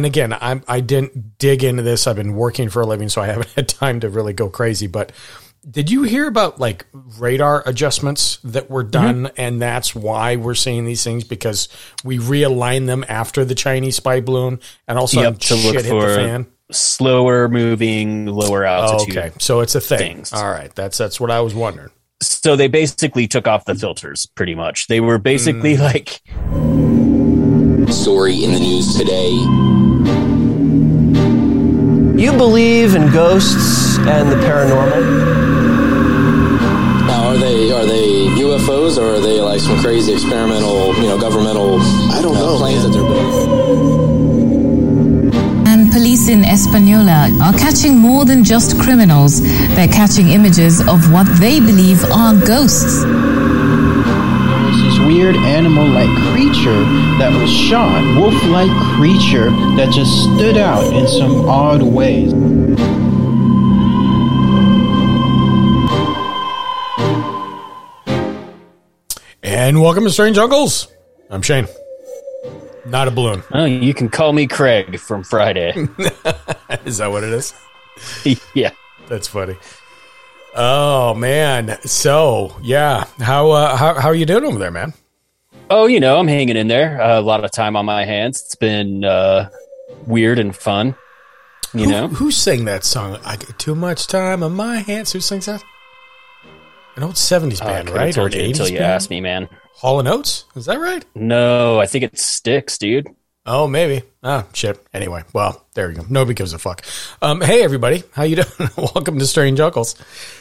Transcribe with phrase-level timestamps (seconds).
[0.00, 2.06] and again, I'm I didn't dig into this.
[2.06, 4.86] I've been working for a living, so I haven't had time to really go crazy.
[4.86, 5.12] But
[5.70, 6.86] did you hear about like
[7.18, 9.34] radar adjustments that were done, mm-hmm.
[9.36, 11.68] and that's why we're seeing these things because
[12.02, 14.58] we realign them after the Chinese spy balloon,
[14.88, 16.46] and also yep, shit hit the fan.
[16.70, 19.18] Slower moving, lower altitude.
[19.18, 19.98] okay, so it's a thing.
[19.98, 20.32] Things.
[20.32, 21.90] All right, that's that's what I was wondering.
[22.22, 24.86] So they basically took off the filters, pretty much.
[24.86, 25.80] They were basically mm.
[25.92, 26.22] like
[27.92, 29.69] story in the news today.
[32.20, 35.00] You believe in ghosts and the paranormal?
[37.06, 41.18] Now, are they are they UFOs or are they like some crazy experimental, you know,
[41.18, 41.80] governmental?
[42.12, 42.92] I don't uh, know planes man.
[42.92, 43.38] that they're building.
[45.66, 49.40] And police in Española are catching more than just criminals.
[49.74, 53.02] They're catching images of what they believe are ghosts
[55.06, 56.82] weird animal like creature
[57.18, 62.32] that was shot, wolf like creature that just stood out in some odd ways.
[69.42, 70.88] And welcome to Strange Uncles.
[71.30, 71.66] I'm Shane.
[72.86, 73.42] Not a balloon.
[73.52, 75.70] Oh, you can call me Craig from Friday.
[76.84, 77.54] is that what it is?
[78.54, 78.70] yeah.
[79.08, 79.56] That's funny.
[80.54, 81.78] Oh man.
[81.82, 84.92] So yeah, how uh, how how are you doing over there, man?
[85.72, 87.00] Oh, you know, I'm hanging in there.
[87.00, 88.42] Uh, a lot of time on my hands.
[88.42, 89.50] It's been uh,
[90.04, 90.96] weird and fun.
[91.72, 93.20] You who, know, who sang that song?
[93.24, 95.12] I get too much time on my hands.
[95.12, 95.62] Who sings that?
[96.96, 98.18] An old '70s band, right?
[98.18, 98.92] Or until you band?
[98.92, 99.48] asked me, man.
[99.76, 101.06] Hall and Oates, is that right?
[101.14, 103.06] No, I think it Styx, dude.
[103.46, 104.02] Oh, maybe.
[104.22, 104.78] Ah, shit.
[104.92, 106.04] Anyway, well, there you go.
[106.10, 106.84] Nobody gives a fuck.
[107.22, 108.02] Um, hey, everybody.
[108.12, 108.70] How you doing?
[108.76, 109.94] Welcome to Strange Uncles.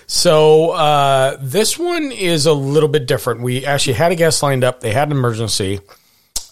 [0.05, 3.41] So uh, this one is a little bit different.
[3.41, 4.81] We actually had a guest lined up.
[4.81, 5.79] They had an emergency.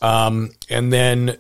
[0.02, 1.38] Um, and then,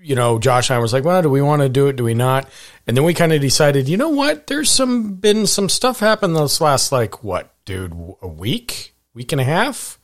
[0.00, 1.96] you know, Josh and I was like, well, do we want to do it?
[1.96, 2.48] Do we not?
[2.86, 4.46] And then we kind of decided, you know what?
[4.46, 7.92] There's some been some stuff happened this last, like, what, dude,
[8.22, 8.94] a week?
[9.14, 9.98] Week and a half?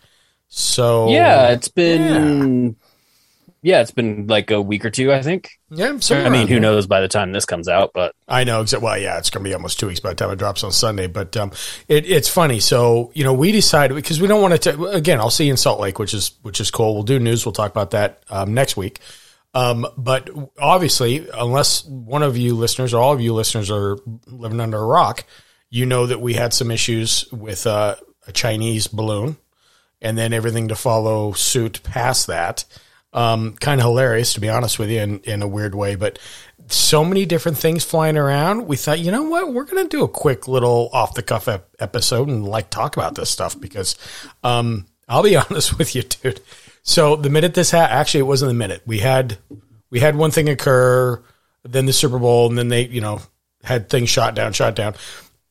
[0.48, 2.72] So yeah, it's been yeah
[3.62, 5.50] yeah, it's been like a week or two, I think.
[5.68, 6.24] Yeah, I'm sure.
[6.24, 8.62] I mean, who knows by the time this comes out, but I know.
[8.62, 8.84] Exactly.
[8.84, 10.72] Well, yeah, it's going to be almost two weeks by the time it drops on
[10.72, 11.08] Sunday.
[11.08, 11.52] But um,
[11.86, 12.60] it, it's funny.
[12.60, 14.84] So you know, we decided because we don't want to.
[14.86, 16.94] Again, I'll see you in Salt Lake, which is which is cool.
[16.94, 17.44] We'll do news.
[17.44, 19.00] We'll talk about that um, next week.
[19.52, 24.60] Um, but obviously, unless one of you listeners or all of you listeners are living
[24.60, 25.24] under a rock,
[25.68, 29.36] you know that we had some issues with uh, a Chinese balloon,
[30.00, 32.64] and then everything to follow suit past that.
[33.12, 35.96] Um, kind of hilarious, to be honest with you, in, in a weird way.
[35.96, 36.20] But
[36.68, 38.66] so many different things flying around.
[38.66, 41.48] We thought, you know what, we're going to do a quick little off the cuff
[41.48, 43.96] ep- episode and like talk about this stuff because
[44.44, 46.40] um, I'll be honest with you, dude.
[46.82, 49.38] So the minute this had, actually, it wasn't the minute we had
[49.90, 51.22] we had one thing occur,
[51.64, 53.20] then the Super Bowl, and then they, you know,
[53.62, 54.94] had things shot down, shot down.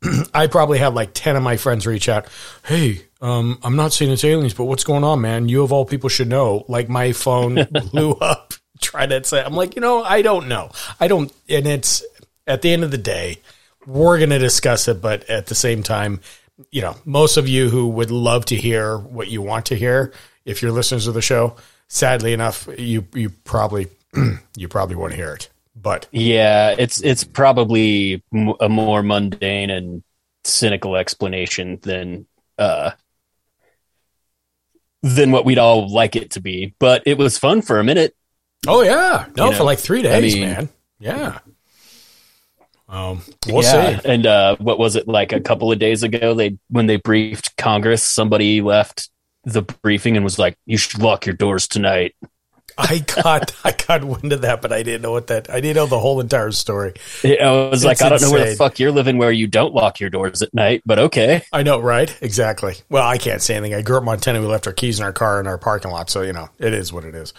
[0.33, 2.27] I probably had like 10 of my friends reach out.
[2.65, 5.49] Hey, um, I'm not saying it's aliens, but what's going on, man?
[5.49, 6.65] You of all people should know.
[6.67, 10.71] Like my phone blew up trying to say, I'm like, you know, I don't know.
[10.99, 12.03] I don't, and it's
[12.47, 13.39] at the end of the day,
[13.85, 16.21] we're going to discuss it, but at the same time,
[16.71, 20.13] you know, most of you who would love to hear what you want to hear,
[20.45, 21.55] if you're listeners of the show,
[21.87, 23.87] sadly enough, you, you probably,
[24.57, 25.49] you probably won't hear it.
[25.81, 28.23] But yeah, it's it's probably
[28.59, 30.03] a more mundane and
[30.43, 32.91] cynical explanation than uh
[35.01, 36.75] than what we'd all like it to be.
[36.79, 38.15] But it was fun for a minute.
[38.67, 40.69] Oh yeah, no, you know, for like three days, I mean, man.
[40.99, 41.39] Yeah.
[42.89, 43.99] Um, we'll yeah.
[43.99, 44.09] see.
[44.09, 46.33] And uh, what was it like a couple of days ago?
[46.33, 49.09] They when they briefed Congress, somebody left
[49.43, 52.15] the briefing and was like, "You should lock your doors tonight."
[52.79, 55.49] I got I got wind of that, but I didn't know what that.
[55.49, 56.93] I didn't know the whole entire story.
[57.23, 58.29] I was it's like, I don't insane.
[58.29, 60.97] know where the fuck you're living, where you don't lock your doors at night, but
[60.97, 61.43] okay.
[61.51, 62.15] I know, right?
[62.21, 62.75] Exactly.
[62.89, 63.75] Well, I can't say anything.
[63.75, 64.39] I grew up in Montana.
[64.39, 66.73] We left our keys in our car in our parking lot, so you know, it
[66.73, 67.33] is what it is.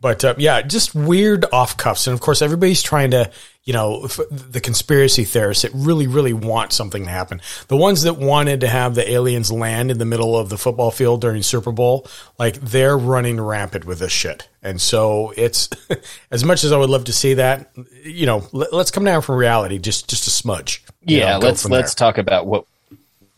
[0.00, 3.32] But uh, yeah, just weird off cuffs, and of course, everybody's trying to,
[3.64, 7.40] you know, the conspiracy theorists that really, really want something to happen.
[7.66, 10.92] The ones that wanted to have the aliens land in the middle of the football
[10.92, 12.06] field during Super Bowl,
[12.38, 14.48] like they're running rampant with this shit.
[14.62, 15.68] And so it's
[16.30, 17.72] as much as I would love to see that,
[18.04, 20.84] you know, let, us come down from reality just just a smudge.
[21.02, 22.06] Yeah, know, let's let's there.
[22.06, 22.66] talk about what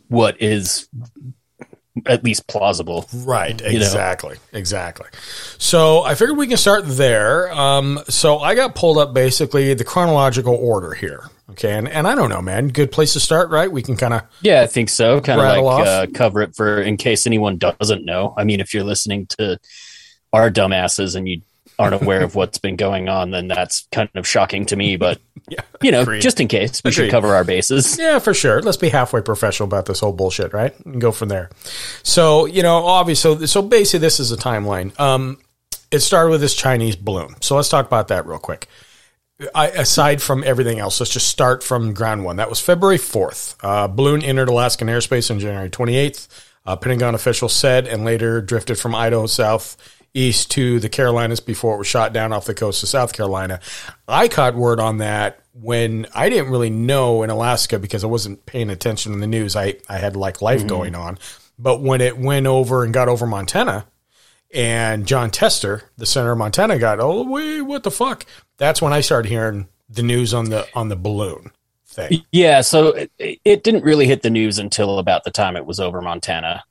[0.09, 0.89] what is
[2.07, 3.09] at least plausible.
[3.13, 3.61] Right.
[3.61, 4.35] Exactly.
[4.35, 4.59] Know?
[4.59, 5.07] Exactly.
[5.59, 7.53] So I figured we can start there.
[7.53, 11.29] Um, so I got pulled up basically the chronological order here.
[11.51, 11.73] Okay.
[11.73, 12.69] And, and I don't know, man.
[12.69, 13.71] Good place to start, right?
[13.71, 14.23] We can kind of.
[14.41, 15.21] Yeah, I think so.
[15.21, 18.35] Kind of like uh, cover it for in case anyone doesn't know.
[18.37, 19.59] I mean, if you're listening to
[20.33, 21.43] our dumbasses and you
[21.81, 24.97] aren't aware of what's been going on, then that's kind of shocking to me.
[24.97, 25.61] But Yeah.
[25.83, 26.21] you know, Agreed.
[26.23, 27.05] just in case, we Agreed.
[27.07, 27.99] should cover our bases.
[27.99, 28.61] Yeah, for sure.
[28.63, 30.75] Let's be halfway professional about this whole bullshit, right?
[30.85, 31.51] And go from there.
[32.03, 34.99] So, you know, obviously, so basically, this is a timeline.
[35.01, 35.39] Um,
[35.91, 37.35] it started with this Chinese balloon.
[37.41, 38.69] So let's talk about that real quick.
[39.55, 42.37] I, aside from everything else, let's just start from ground one.
[42.37, 43.55] That was February 4th.
[43.63, 46.29] Uh, balloon entered Alaskan airspace on January 28th.
[46.67, 49.79] Uh, Pentagon officials said, and later drifted from Idaho south
[50.15, 53.61] east to the Carolinas before it was shot down off the coast of South Carolina.
[54.09, 58.47] I caught word on that when I didn't really know in Alaska because I wasn't
[58.47, 59.57] paying attention in the news.
[59.57, 60.69] I, I had like life mm-hmm.
[60.69, 61.19] going on.
[61.59, 63.87] But when it went over and got over Montana,
[64.53, 68.25] and Jon Tester, the senator of Montana, got oh wait, what the fuck?
[68.57, 71.53] That's when I started hearing the news on the on the balloon
[71.87, 72.25] thing.
[72.33, 75.81] Yeah, so it, it didn't really hit the news until about the time it was
[75.81, 76.65] over Montana.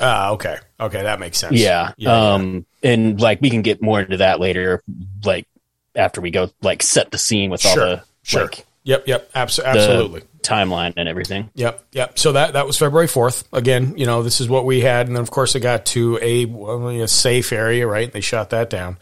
[0.00, 1.56] Ah, okay, okay, that makes sense.
[1.56, 1.92] Yeah.
[1.96, 4.82] yeah, um, and like we can get more into that later,
[5.24, 5.46] like
[5.94, 8.44] after we go like set the scene with all the sure.
[8.44, 10.22] like Yep, yep, the absolutely.
[10.42, 11.50] timeline and everything.
[11.54, 12.18] Yep, yep.
[12.18, 13.46] So that that was February fourth.
[13.52, 16.18] Again, you know, this is what we had, and then of course it got to
[16.20, 18.10] a, well, a safe area, right?
[18.10, 18.98] They shot that down,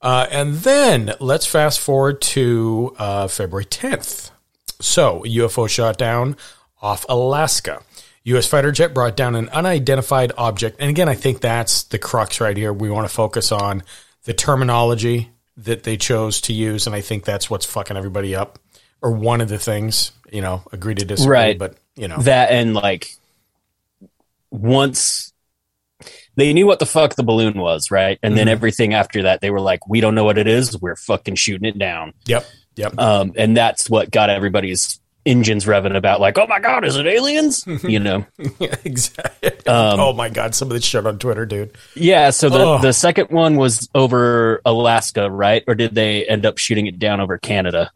[0.00, 4.30] uh, and then let's fast forward to uh, February tenth.
[4.80, 6.36] So a UFO shot down
[6.80, 7.82] off Alaska.
[8.28, 8.46] U.S.
[8.46, 12.56] fighter jet brought down an unidentified object, and again, I think that's the crux right
[12.56, 12.72] here.
[12.72, 13.82] We want to focus on
[14.24, 18.58] the terminology that they chose to use, and I think that's what's fucking everybody up,
[19.02, 20.12] or one of the things.
[20.30, 21.58] You know, agree to disagree, Right.
[21.58, 23.08] but you know, That and like
[24.50, 25.32] once
[26.36, 28.18] they knew what the fuck the balloon was, right?
[28.22, 28.50] And then Mhm.
[28.50, 30.78] everything after that, they were like, "We don't know what it is.
[30.80, 32.46] We're fucking shooting it down." Yep.
[32.76, 32.98] Yep.
[32.98, 37.06] Um, and that's what got everybody's engines revving about, like, "Oh my god, is it
[37.06, 38.24] aliens?" you know.
[38.58, 39.50] Yeah, exactly.
[39.66, 41.76] Um, oh my god, some of this shit on Twitter, dude.
[41.94, 45.62] Yeah, so the, the second one was over Alaska, right?
[45.68, 47.92] Or did they end up shooting it down over Canada?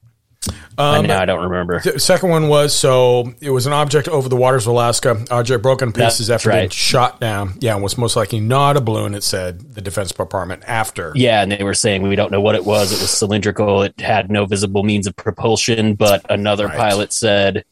[0.79, 1.81] Um, now I don't remember.
[1.81, 5.25] the second one was so it was an object over the waters of Alaska.
[5.31, 7.55] Object broken in pieces That's after being shot down.
[7.61, 9.15] Yeah, and was most likely not a balloon.
[9.15, 11.13] It said the Defense Department after.
[11.15, 12.91] Yeah, and they were saying we don't know what it was.
[12.93, 13.83] It was cylindrical.
[13.83, 15.95] It had no visible means of propulsion.
[15.95, 16.77] But another Right.
[16.79, 17.65] pilot said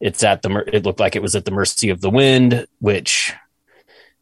[0.00, 0.62] it's at the.
[0.72, 3.32] It looked like it was at the mercy of the wind, which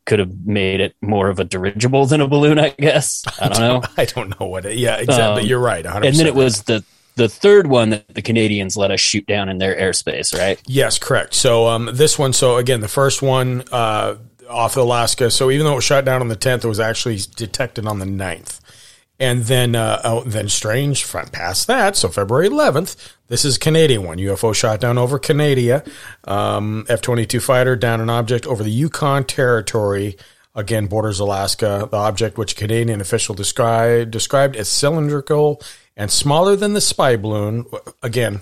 [0.07, 2.59] could have made it more of a dirigible than a balloon.
[2.59, 3.83] I guess I don't know.
[3.99, 4.79] I don't know what it.
[4.79, 5.43] Yeah, exactly.
[5.43, 5.85] Um, You're right.
[5.85, 6.07] 100%.
[6.07, 6.83] And then it was the
[7.21, 10.59] the third one that the Canadians let us shoot down in their airspace, right?
[10.67, 11.35] Yes, correct.
[11.35, 14.17] So um, this one, so again, the first one uh,
[14.49, 15.31] off Alaska.
[15.31, 17.99] So even though it was shot down on the 10th, it was actually detected on
[17.99, 18.61] the 9th.
[19.19, 21.95] And then, uh, oh, then strange front past that.
[21.95, 24.17] So February 11th, this is Canadian one.
[24.17, 25.85] UFO shot down over Canada.
[26.25, 30.17] Um, F 22 fighter down an object over the Yukon Territory.
[30.55, 31.87] Again, borders Alaska.
[31.91, 35.61] The object, which Canadian official described, described as cylindrical
[36.01, 37.67] and smaller than the spy balloon.
[38.03, 38.41] Again,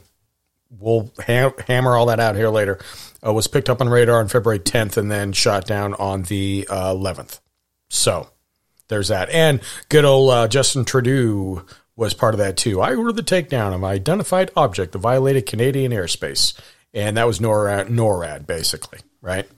[0.71, 2.79] we'll ha- hammer all that out here later.
[3.27, 6.69] Uh, was picked up on radar on February 10th and then shot down on the
[6.71, 7.41] uh, 11th.
[7.89, 8.29] So
[8.87, 9.29] there's that.
[9.31, 11.65] And good old uh, Justin Trudeau
[11.97, 12.81] was part of that too.
[12.81, 16.57] I ordered the takedown of an identified object that violated Canadian airspace.
[16.95, 19.49] And that was NORAD, NORAD basically, right?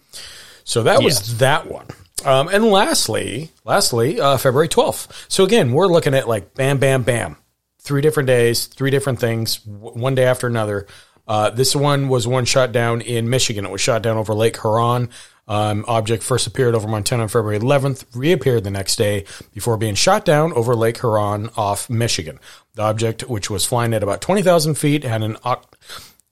[0.64, 1.88] So that was that one.
[2.24, 5.26] Um, and lastly, lastly, uh, February 12th.
[5.30, 7.36] So again, we're looking at like bam, bam, bam.
[7.80, 10.86] Three different days, three different things, w- one day after another.
[11.26, 13.64] Uh, this one was one shot down in Michigan.
[13.64, 15.10] It was shot down over Lake Huron.
[15.48, 19.96] Um, object first appeared over Montana on February 11th, reappeared the next day before being
[19.96, 22.38] shot down over Lake Huron off Michigan.
[22.74, 25.36] The object, which was flying at about 20,000 feet, had an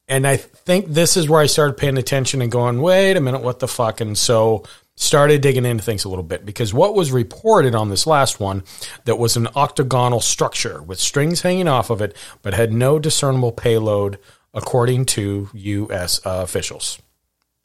[0.09, 3.43] and I think this is where I started paying attention and going, wait a minute,
[3.43, 4.01] what the fuck?
[4.01, 4.65] And so
[4.99, 8.65] started digging into things a little bit because what was reported on this last one
[9.05, 13.53] that was an octagonal structure with strings hanging off of it, but had no discernible
[13.53, 14.19] payload,
[14.53, 16.21] according to U.S.
[16.27, 16.99] uh, officials.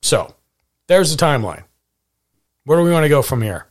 [0.04, 0.36] So
[0.88, 1.64] there's the timeline.
[2.66, 3.66] Where do we want to go from here?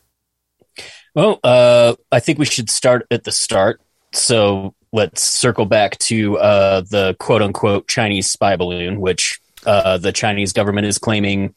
[1.14, 3.80] Well, uh, I think we should start at the start.
[4.12, 10.12] So let's circle back to uh, the quote unquote Chinese spy balloon, which uh, the
[10.12, 11.54] Chinese government is claiming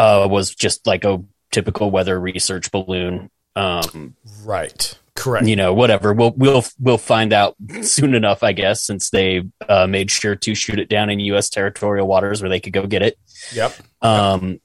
[0.00, 3.30] uh, was just like a typical weather research balloon.
[3.56, 4.96] Um, Right.
[5.16, 5.46] Correct.
[5.46, 6.14] you know, whatever.
[6.14, 10.54] We'll we'll we'll find out soon enough, I guess, since they uh, made sure to
[10.54, 11.50] shoot it down in U.S.
[11.50, 13.18] territorial waters where they could go get it.
[13.52, 13.74] Yep.
[14.00, 14.60] Um,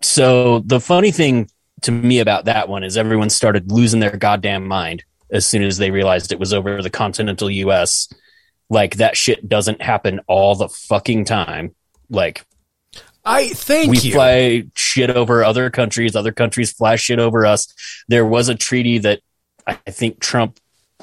[0.00, 1.50] so the funny thing
[1.82, 5.76] to me about that one is everyone started losing their goddamn mind as soon as
[5.76, 8.08] they realized it was over the continental U.S.
[8.70, 11.74] Like that shit doesn't happen all the fucking time.
[12.08, 12.46] Like
[13.28, 14.12] I thank we you.
[14.12, 17.72] fly shit over other countries, other countries fly shit over us.
[18.08, 19.20] There was a treaty that
[19.66, 20.58] I think Trump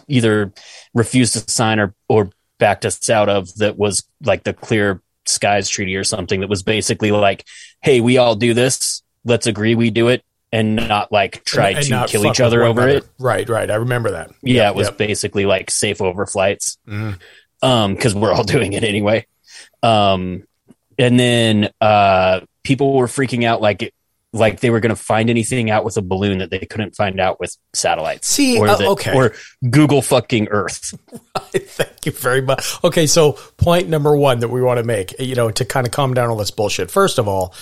[0.07, 0.51] either
[0.93, 5.67] refused to sign or or backed us out of that was like the clear skies
[5.69, 7.43] treaty or something that was basically like
[7.81, 11.77] hey we all do this let's agree we do it and not like try And-
[11.79, 12.97] and to kill each other over another.
[12.99, 13.69] it Right, right.
[13.71, 14.29] I remember that.
[14.43, 14.97] yeah Yep, it was yep.
[14.97, 17.19] basically like safe over flights Mhm.
[17.63, 19.25] um because we're all doing it anyway
[19.83, 20.43] um
[20.97, 23.93] and then uh people were freaking out like it
[24.33, 27.21] like they were going to find anything out with a balloon that they couldn't find
[27.21, 29.15] out with satellites See, or uh, okay.
[29.15, 29.33] or
[29.69, 30.93] google fucking earth
[31.59, 32.83] Thank you very much.
[32.83, 35.93] Okay, so point number one that we want to make, you know, to kind of
[35.93, 36.91] calm down all this bullshit.
[36.91, 37.53] First of all,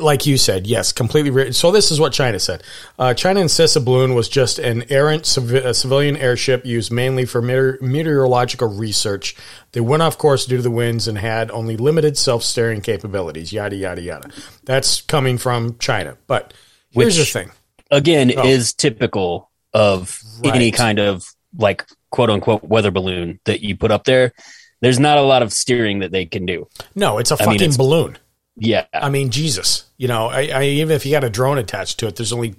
[0.00, 1.30] like you said, yes, completely.
[1.30, 2.62] Re- so this is what China said.
[2.98, 7.42] Uh, China insists a balloon was just an errant a civilian airship used mainly for
[7.42, 9.36] meteor- meteorological research.
[9.72, 13.52] They went off course due to the winds and had only limited self-steering capabilities.
[13.52, 14.30] Yada yada yada.
[14.64, 16.16] That's coming from China.
[16.26, 16.54] But
[16.90, 17.50] here's Which- the thing.
[17.90, 18.46] again Oh.
[18.46, 21.24] is typical of any kind of
[21.58, 24.32] like quote unquote weather balloon that you put up there
[24.80, 27.44] there's not a lot of steering that they can do No, it's a I mean,
[27.46, 28.16] fucking it's- balloon.
[28.56, 31.98] Yeah I mean, Jesus, you know, I, I even if you got a drone attached
[32.00, 32.54] to it, there's only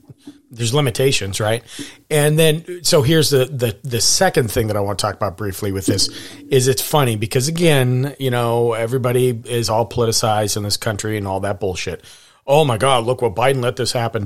[0.49, 1.63] there's limitations, right?
[2.09, 5.37] And then, so here's the the the second thing that I want to talk about
[5.37, 6.07] briefly with this
[6.49, 11.27] is it's funny because again, you know, everybody is all politicized in this country and
[11.27, 12.03] all that bullshit.
[12.45, 14.25] Oh my God, look what Biden let this happen.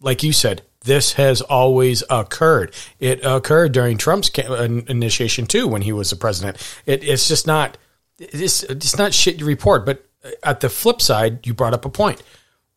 [0.00, 2.74] Like you said, this has always occurred.
[2.98, 6.56] It occurred during Trump's initiation too, when he was the president.
[6.86, 7.76] It, it's just not
[8.18, 9.84] it's, it's not shit you report.
[9.84, 10.06] But
[10.42, 12.22] at the flip side, you brought up a point.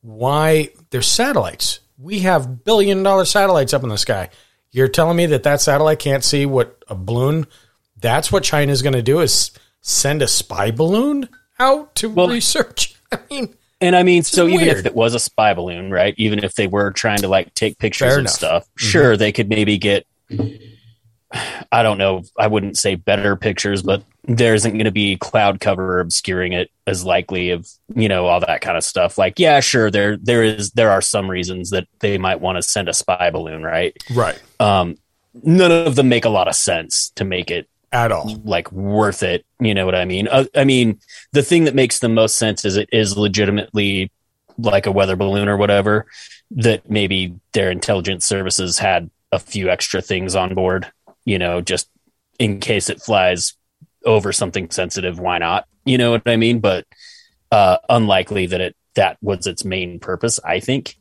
[0.01, 1.79] Why there's satellites?
[1.97, 4.29] We have billion dollar satellites up in the sky.
[4.71, 7.47] You're telling me that that satellite can't see what a balloon?
[8.01, 12.95] That's what China's going to do is send a spy balloon out to Well- research.
[13.11, 14.77] I mean, and i mean so even weird.
[14.79, 17.77] if it was a spy balloon right even if they were trying to like take
[17.77, 18.33] pictures Fair and enough.
[18.33, 18.45] Mm-hmm.
[18.63, 20.07] stuff sure they could maybe get
[21.71, 25.59] i don't know i wouldn't say better pictures but there isn't going to be cloud
[25.59, 29.17] cover obscuring it as likely of you know all that kind of stuff.
[29.17, 32.61] Like yeah sure there there is there are some reasons that they might want to
[32.61, 33.95] send a spy balloon right?
[34.13, 34.41] Right.
[34.59, 34.97] Um
[35.43, 38.39] none of them make a lot of sense to make it at all.
[38.43, 40.27] like worth it you know what i mean?
[40.27, 40.99] Uh, i mean
[41.31, 44.11] the thing that makes the most sense is it is legitimately
[44.57, 46.05] like a weather balloon or whatever
[46.51, 50.91] that maybe their intelligence services had a few extra things on board
[51.25, 51.89] you know just
[52.39, 53.53] in case it flies
[54.05, 56.85] over something sensitive why not you know what i mean but
[57.51, 60.95] uh unlikely that it that was its main purpose i think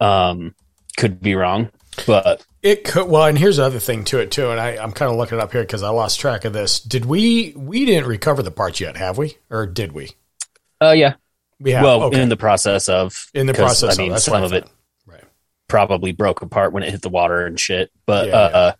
[0.00, 0.54] um
[0.96, 1.70] could be wrong
[2.06, 4.50] but It could well, and here's the other thing to it too.
[4.50, 6.78] And I, I'm kind of looking up here because I lost track of this.
[6.78, 7.54] Did we?
[7.56, 9.38] We didn't recover the parts yet, have we?
[9.48, 10.10] Or did we?
[10.78, 11.14] uh yeah
[11.58, 11.82] We have.
[11.84, 12.20] well okay.
[12.20, 14.68] in the process of In the process i mean of, some of it.
[15.06, 15.24] Right.
[15.68, 17.90] probably broke apart when it hit the water and shit.
[18.04, 18.72] But Yeah, uh,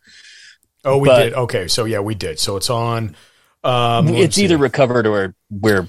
[0.86, 1.34] Oh, we But- did.
[1.34, 2.38] Okay, so yeah, we did.
[2.38, 3.16] So it's on.
[3.64, 4.62] Um, it's either see.
[4.62, 5.88] recovered or we're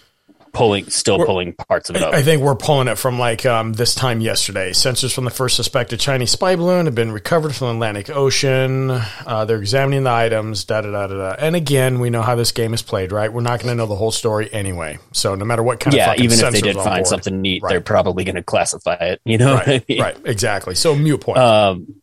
[0.51, 2.15] pulling, still pulling parts of it up.
[2.15, 4.71] I think we're pulling it from like um, this time yesterday.
[4.71, 8.89] Sensors from the first suspected Chinese spy balloon have been recovered from the Atlantic Ocean.
[8.89, 10.63] Uh, they're examining the items.
[10.65, 11.35] Da da da da da.
[11.37, 13.31] And again, we know how this game is played, right?
[13.31, 14.97] We're not going to know the whole story anyway.
[15.11, 17.07] So no matter what kind of yeah, even if they did find board.
[17.07, 17.69] something neat, Right.
[17.73, 19.21] they're probably going to classify it.
[19.25, 20.01] You know what I right, mean?
[20.01, 20.73] right, exactly.
[20.73, 21.37] So mute point.
[21.37, 22.01] Um,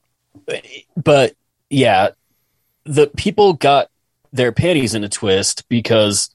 [0.97, 1.35] but
[1.71, 2.11] yeah,
[2.85, 3.88] the people got
[4.33, 6.31] their panties in a twist because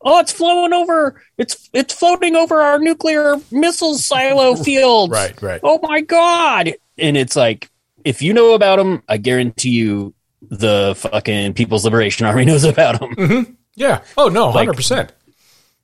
[0.00, 5.12] oh, it's flowing over, it's it's floating over our nuclear missile silo fields.
[5.12, 5.60] right, right.
[5.62, 7.70] oh my god and it's like
[8.04, 13.00] if you know about them i guarantee you the fucking people's liberation army knows about
[13.00, 13.52] them mm-hmm.
[13.74, 14.02] Yeah.
[14.16, 15.12] Oh no, hundred percent.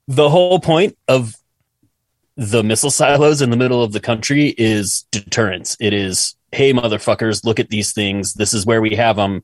[0.06, 1.34] the whole point of
[2.36, 7.44] the missile silos in the middle of the country is deterrence it is hey motherfuckers
[7.44, 9.42] look at these things this is where we have them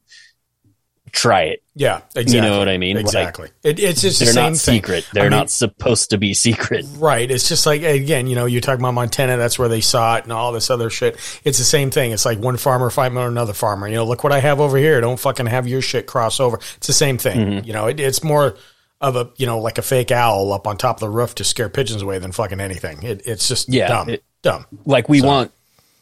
[1.15, 2.35] try it Yeah, exactly.
[2.35, 3.49] you know what i mean Like, Exactly.
[3.63, 4.75] it, it's just the they're same not thing.
[4.77, 7.31] secret they're I mean- not supposed to be secret Right.
[7.31, 9.37] It's just like again, you know, you're talking about Montana.
[9.37, 11.17] That's where they saw it and all this other shit.
[11.45, 12.11] It's the same thing.
[12.13, 13.87] It's like one farmer fighting another farmer.
[13.89, 15.01] You know, look what I have over here.
[15.01, 16.59] Don't fucking have your shit cross over.
[16.77, 17.39] It's the same thing.
[17.39, 17.67] Mm-hmm.
[17.67, 18.57] You know, it, it's more
[19.01, 21.45] of a you know like a fake owl up on top of the roof to
[21.45, 23.03] scare pigeons away than fucking anything.
[23.03, 24.67] It, it's just Yeah, dumb, dumb.
[24.85, 25.53] like we want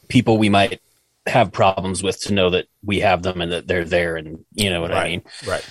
[0.09, 0.81] people we might
[1.26, 4.71] have problems with to know that we have them and that they're there and you
[4.71, 5.64] know what i mean Right.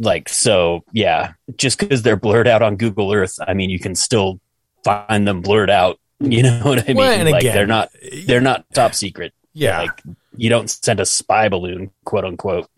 [0.00, 3.94] like so yeah just because they're blurred out on google earth i mean you can
[3.94, 4.40] still
[4.84, 7.90] find them blurred out you know what i mean Well, and like again- they're not
[8.26, 9.82] they're not top secret Yeah.
[9.82, 10.02] like
[10.36, 12.68] you don't send a spy balloon quote unquote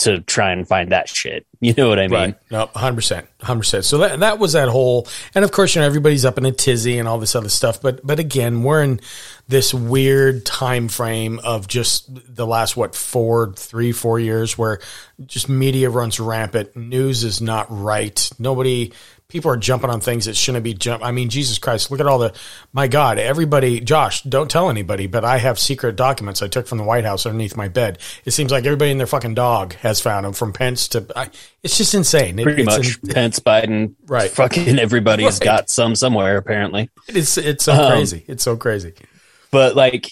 [0.00, 1.46] to try and find that shit.
[1.62, 2.12] You know what I mean?
[2.18, 2.34] Right.
[2.50, 3.84] No, hundred percent, hundred percent.
[3.84, 6.52] So that that was that whole, and of course, you know, everybody's up in a
[6.52, 7.82] tizzy and all this other stuff.
[7.82, 9.02] But but again, we're in
[9.46, 14.80] this weird time frame of just the last what four, three, four years where
[15.26, 16.74] just media runs rampant.
[16.74, 18.30] News is not right.
[18.38, 18.94] Nobody
[19.30, 21.02] people are jumping on things that shouldn't be jump.
[21.04, 22.34] I mean, Jesus Christ, look at all the,
[22.72, 26.78] my God, everybody, Josh, don't tell anybody, but I have secret documents I took from
[26.78, 27.98] the White House underneath my bed.
[28.24, 31.30] It seems like everybody and their fucking dog has found them from Pence to, I,
[31.62, 32.38] it's just insane.
[32.38, 34.30] It, Pretty much in- Pence, Biden, Right.
[34.30, 35.40] Fucking everybody's Right.
[35.44, 36.90] got some somewhere apparently.
[37.08, 38.24] it's, it's so Um, crazy.
[38.28, 38.92] It's so crazy.
[39.50, 40.10] But like,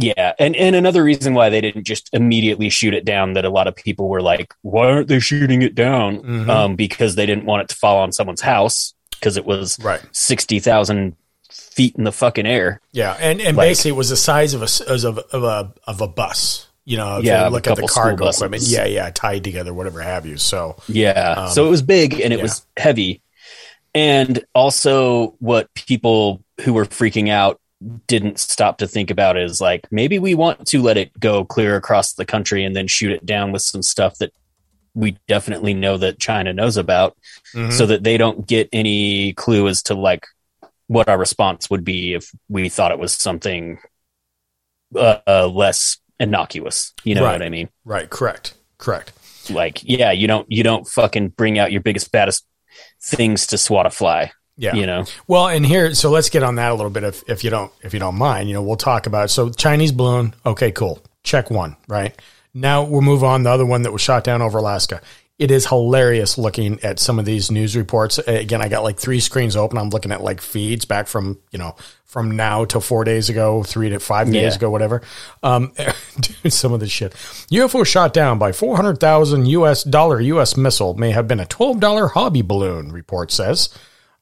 [0.00, 3.50] yeah, and and another reason why they didn't just immediately shoot it down that a
[3.50, 6.18] lot of people were like, why aren't they shooting it down?
[6.22, 6.48] Mhm.
[6.48, 10.00] Um, because they didn't want it to fall on someone's house because it was Right.
[10.12, 11.16] sixty thousand
[11.50, 12.80] feet in the fucking air.
[12.92, 13.16] Yeah.
[13.20, 16.08] And, and Like- basically it was the size of a, of, of a, of a
[16.08, 16.66] bus.
[16.84, 18.64] You know, if Yeah, you look at the cargo equipment.
[18.66, 20.36] Yeah, yeah, tied together, whatever have you.
[20.38, 21.34] So, Yeah.
[21.36, 22.42] Um, so it was big and it yeah.
[22.42, 23.22] was heavy.
[23.94, 27.59] And also, what people who were freaking out
[28.06, 31.76] didn't stop to think about is like maybe we want to let it go clear
[31.76, 34.32] across the country and then shoot it down with some stuff that
[34.94, 37.16] we definitely know that China knows about
[37.54, 37.72] mhm.
[37.72, 40.26] so that they don't get any clue as to like
[40.88, 43.78] what our response would be if we thought it was something
[44.94, 46.92] uh, uh, less innocuous.
[47.04, 47.32] You know Right.
[47.32, 47.68] what I mean?
[47.84, 48.10] right.
[48.10, 48.54] Correct.
[48.78, 49.12] Correct.
[49.50, 52.46] like yeah you don't you don't fucking bring out your biggest baddest
[53.02, 54.74] things to swat a fly Yeah.
[54.74, 57.42] you know Well, and here, so let's get on that a little bit, if if
[57.44, 58.48] you don't if you don't mind.
[58.48, 59.28] You know, we'll talk about it.
[59.28, 62.14] So Chinese balloon, okay, cool, check one, right?
[62.52, 63.42] Now we'll move on.
[63.44, 65.00] The other one that was shot down over Alaska.
[65.38, 68.18] It is hilarious looking at some of these news reports.
[68.18, 69.78] Again, I got like three screens open.
[69.78, 73.62] I'm looking at like feeds back from you know from now to four days ago,
[73.62, 74.54] three to five days Yeah.
[74.56, 75.00] ago, whatever.
[75.42, 75.72] Um,
[76.20, 77.12] dude, some of this shit.
[77.52, 82.42] UFO shot down by 400,000 US dollar US missile may have been a $12 hobby
[82.42, 82.90] balloon.
[82.92, 83.68] Report says.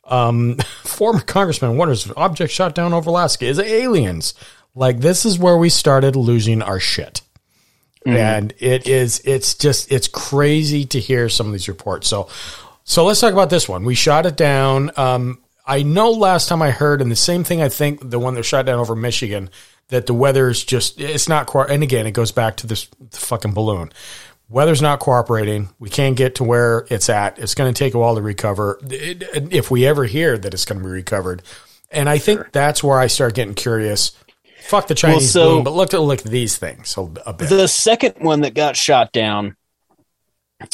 [0.09, 4.35] Um, former congressman wonders if object shot down over Alaska is aliens.
[4.75, 7.21] Like this is where we started losing our shit.
[8.07, 12.09] And it is it's just it's crazy to hear some of these reports.
[12.09, 12.29] So
[12.85, 13.85] so let's talk about this one.
[13.85, 14.93] We shot it down.
[14.97, 18.35] Um, I know last time I heard, and the same thing I think the one
[18.35, 19.51] that shot down over Michigan,
[19.89, 23.53] that the weather's just it's not co- and again it goes back to this fucking
[23.53, 23.93] balloon.
[24.49, 25.69] Weather's not cooperating.
[25.79, 27.39] We can't get to where it's at.
[27.39, 28.79] It's going to take a while to recover.
[28.83, 31.43] If we ever hear that it's going to be recovered,
[31.91, 34.13] and I think that's where I start getting curious.
[34.63, 37.49] Fuck the Chinese so- balloon, but look at look at these things a, a bit.
[37.49, 39.57] the second one that got shot down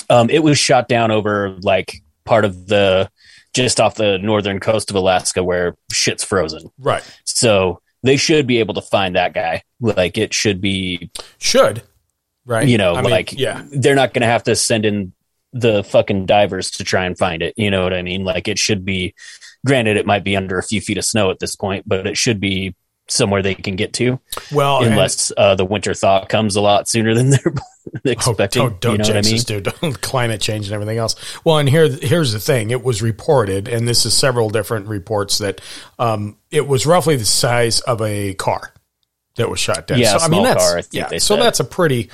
[0.08, 3.08] um it was shot down over like part of the
[3.52, 7.04] just off the northern coast of alaska where shit's frozen right.
[7.24, 11.82] so they should be able to find that guy like it should be Should.
[12.46, 12.68] Right.
[12.68, 13.64] you know I mean, like yeah.
[13.70, 15.12] they're not going to have to send in
[15.52, 18.58] the fucking divers to try and find it you know what i mean like it
[18.58, 19.14] should be
[19.64, 22.18] granted it might be under a few feet of snow at this point but it
[22.18, 22.74] should be
[23.06, 24.18] somewhere they can get to
[24.50, 27.54] Well, unless uh, the winter thaw comes a lot sooner than they're
[28.06, 29.64] Oh, expecting don't don't you know what i mean dude.
[29.80, 31.14] Don't- Climate change and everything else.
[31.44, 32.70] Well, and here here's the thing.
[32.70, 35.60] It was reported, and this is several different reports that
[35.98, 38.72] um, it was roughly the size of a car
[39.36, 39.98] that was shot down.
[39.98, 41.18] Yeah, so, a small that's car, I yeah.
[41.18, 42.10] so that's a pretty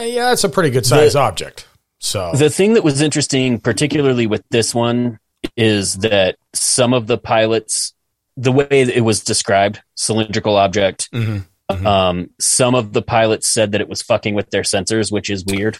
[0.00, 1.66] yeah, that's a pretty good size object.
[1.98, 5.18] So the thing that was interesting particularly with this one
[5.56, 7.94] is that some of the pilots
[8.36, 11.44] the way that it was described cylindrical object Mhm.
[11.70, 15.44] um, some of the pilots said that it was fucking with their sensors which is
[15.46, 15.78] weird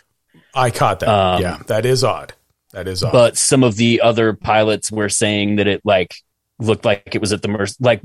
[0.54, 1.08] I caught that.
[1.08, 2.32] um, yeah, that is odd.
[2.72, 3.12] That is odd.
[3.12, 6.14] but some of the other pilots were saying that it like
[6.58, 8.00] looked like it was at the mercy like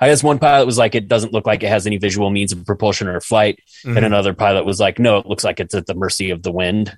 [0.00, 2.50] i guess one pilot was like it doesn't look like it has any visual means
[2.52, 3.58] of propulsion or flight.
[3.84, 3.96] Mhm.
[3.98, 6.50] and another pilot was like no it looks like it's at the mercy of the
[6.52, 6.96] wind.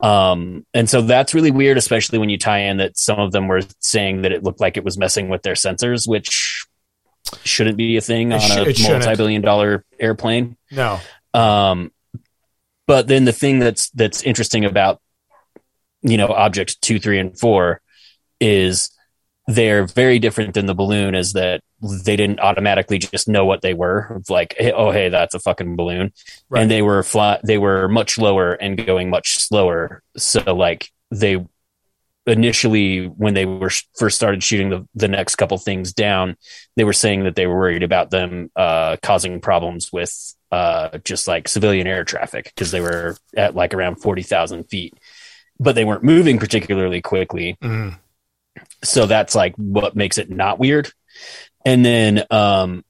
[0.00, 3.48] Um and so that's really weird especially when you tie in that some of them
[3.48, 6.64] were saying that it looked like it was messing with their sensors which
[7.44, 10.56] shouldn't be a thing on a multi-billion dollar airplane.
[10.70, 10.98] No,
[11.34, 11.92] um,
[12.86, 15.02] but then the thing that's that's interesting about
[16.00, 17.82] you know object two, three, and four
[18.40, 18.90] is
[19.48, 21.14] they're very different than the balloon.
[21.16, 21.62] Is that
[22.04, 25.74] they didn't automatically just know what they were like hey, oh hey that's a fucking
[25.74, 26.12] balloon,
[26.48, 26.62] Right.
[26.62, 30.02] and they were fly they were much lower and going much slower.
[30.16, 31.44] So like they
[32.26, 36.36] initially when they were sh- first started shooting the, the next couple things down
[36.76, 41.26] they were saying that they were worried about them uh, causing problems with uh, just
[41.26, 44.92] like civilian air traffic because they were at like around 40,000 feet
[45.58, 47.98] but they weren't moving particularly quickly Mhm.
[48.82, 50.90] So that's like what makes it not weird
[51.64, 52.84] and then um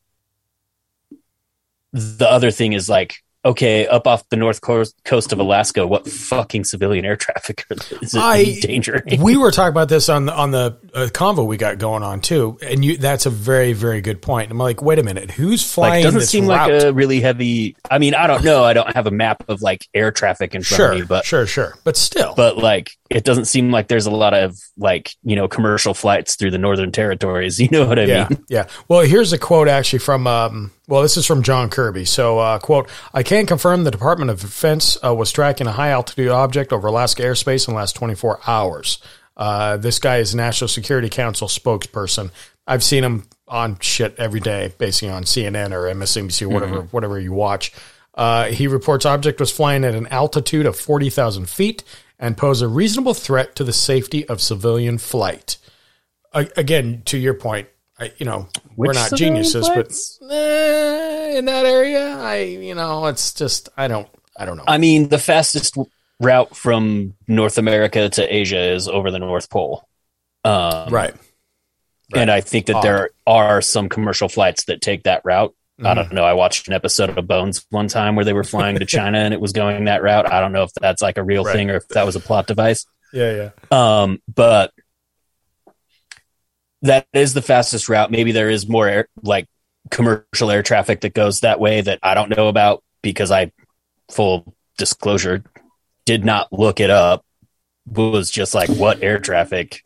[1.93, 6.07] the other thing is like okay, up off the north coast, coast of Alaska, what
[6.07, 7.65] fucking civilian air traffic
[8.03, 9.23] is it I- endangering?
[9.23, 12.21] we were talking about this on the on the uh, convo we got going on
[12.21, 14.51] too, and you that's a very very good point.
[14.51, 16.05] I'm like, wait a minute, who's flying?
[16.05, 16.71] like, doesn't seem route?
[16.71, 17.77] like a really heavy.
[17.91, 18.65] I mean, I don't know.
[18.65, 21.25] I don't have a map of like air traffic in front sure, of me, but
[21.25, 25.15] sure, sure, but still, but like it doesn't seem like there's a lot of like
[25.23, 27.59] you know commercial flights through the northern territories.
[27.69, 28.45] You know what I yeah, mean?
[28.49, 28.69] yeah.
[28.89, 30.27] Well, here's a quote actually from.
[30.27, 32.05] Um, well, this is from John Kirby.
[32.05, 35.91] So, uh, quote: "I can confirm the Department of Defense uh, was tracking a high
[35.91, 38.99] altitude object over Alaska airspace in the last 24 hours."
[39.37, 42.31] Uh, this guy is National Security Council spokesperson.
[42.67, 47.21] I've seen him on shit every day, basically on CNN or MSNBC, or whatever, whatever
[47.21, 47.73] you watch.
[48.15, 51.85] Uh, he reports object was flying at an altitude of 40,000 feet
[52.19, 55.59] and pose a reasonable threat to the safety of civilian flight.
[56.33, 60.19] A- again, to your point, I, you know, we're not geniuses, flights?
[60.21, 64.65] but eh, in that area, I, you know, it's just, I don't, I don't know.
[64.67, 65.77] I mean, the fastest
[66.21, 69.89] route from North America to Asia is over the North Pole.
[70.45, 71.15] Um, right.
[72.15, 72.85] And I think that Odd.
[72.85, 75.55] there are some commercial flights that take that route.
[75.79, 75.95] I Mm-hmm.
[75.95, 76.25] don't know.
[76.25, 79.33] I watched an episode of Bones one time where they were flying to China and
[79.33, 80.33] it was going that route.
[80.33, 81.53] I don't know if that's like a real Right.
[81.55, 82.85] thing or if that was a plot device.
[83.13, 83.51] Yeah.
[83.71, 84.03] Yeah.
[84.03, 84.73] Um, but
[86.83, 88.11] that is the fastest route.
[88.11, 89.47] Maybe there is more air, like
[89.91, 93.53] commercial air traffic that goes that way that I don't know about because I,
[94.11, 95.45] full disclosure,
[96.05, 97.25] did not look it up.
[97.87, 99.83] Was just like what air traffic,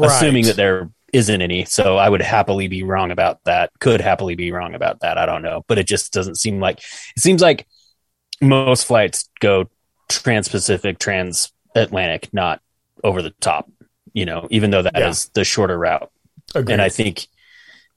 [0.00, 1.64] assuming that there isn't any.
[1.64, 3.70] So I would happily be wrong about that.
[3.80, 5.18] Could happily be wrong about that.
[5.18, 6.78] I don't know, but it just doesn't seem like
[7.16, 7.66] it seems like
[8.40, 9.68] most flights go
[10.08, 12.60] trans-Pacific, trans-Atlantic, not
[13.04, 13.70] over the top.
[14.12, 15.30] You know, even though that is Yeah.
[15.34, 16.10] the shorter route,
[16.54, 16.72] Agreed.
[16.72, 17.26] and I think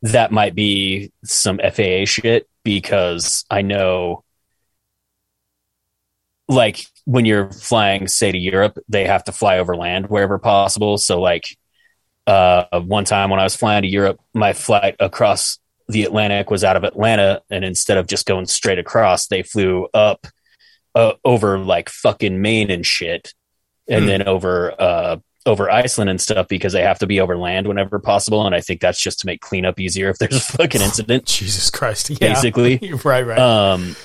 [0.03, 4.23] that might be some FAA shit because I know,
[6.47, 10.97] like when you're flying, say to Europe, they have to fly over land wherever possible.
[10.97, 11.57] So, like
[12.27, 15.59] uh, one time when I was flying to Europe, my flight across
[15.89, 19.87] the Atlantic was out of Atlanta, and instead of just going straight across, they flew
[19.93, 20.25] up
[20.95, 23.33] uh, over like fucking Maine and shit,
[23.87, 24.07] and Hmm.
[24.07, 27.99] then over uh, over Iceland and stuff because they have to be over land whenever
[27.99, 28.45] possible.
[28.45, 31.69] And I think that's just to make cleanup easier if there's a fucking incident, Jesus
[31.69, 32.09] Christ.
[32.11, 32.17] Yeah.
[32.19, 32.77] basically.
[33.03, 33.25] right.
[33.25, 33.37] Right.
[33.39, 33.97] Um,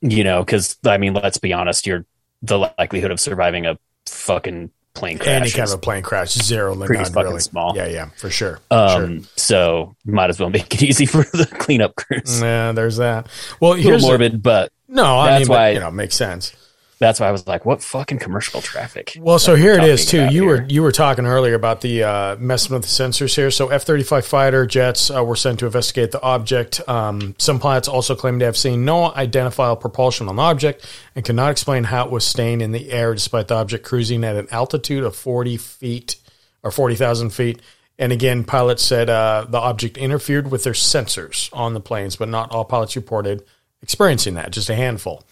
[0.00, 2.04] you know, because I mean, let's be honest, you're
[2.42, 3.76] the likelihood of surviving a
[4.06, 7.40] fucking plane crash Any kind of a plane crash, zero, pretty fucking really.
[7.40, 7.76] small.
[7.76, 7.86] Yeah.
[7.86, 8.08] Yeah.
[8.16, 8.58] For sure.
[8.70, 12.40] Um, so might as well make it easy for the cleanup crews.
[12.40, 12.72] Yeah.
[12.72, 13.28] There's that.
[13.60, 15.18] Well, A little here's morbid, but no.
[15.18, 16.54] I mean, why- but, you know, makes sense.
[16.98, 19.16] That's why I was like, what fucking commercial traffic?
[19.20, 20.24] Well, so here it is too.
[20.24, 20.44] You here?
[20.46, 23.50] were you were talking earlier about the uh, messing with the sensors here.
[23.50, 26.80] So F thirty five fighter jets uh, were sent to investigate the object.
[26.88, 31.24] Um, some pilots also claimed to have seen no identifiable propulsion on the object and
[31.24, 34.36] could not explain how it was staying in the air despite the object cruising at
[34.36, 36.16] an altitude of forty feet
[36.62, 37.60] or forty thousand feet.
[37.98, 42.28] And again, pilots said uh, the object interfered with their sensors on the planes, but
[42.28, 43.42] not all pilots reported
[43.82, 44.50] experiencing that.
[44.50, 45.22] Just a handful.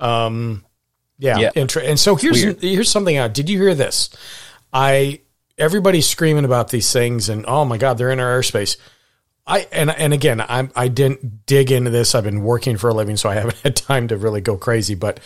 [0.00, 0.64] Um,
[1.18, 1.50] yeah, Yeah.
[1.54, 2.62] And so here's Weird.
[2.62, 3.34] here's something out.
[3.34, 4.10] Did you hear this?
[4.72, 5.20] I
[5.56, 8.76] everybody's screaming about these things, and oh my god, they're in our airspace.
[9.46, 12.14] I and and again, I I didn't dig into this.
[12.14, 14.94] I've been working for a living, so I haven't had time to really go crazy.
[14.94, 15.20] But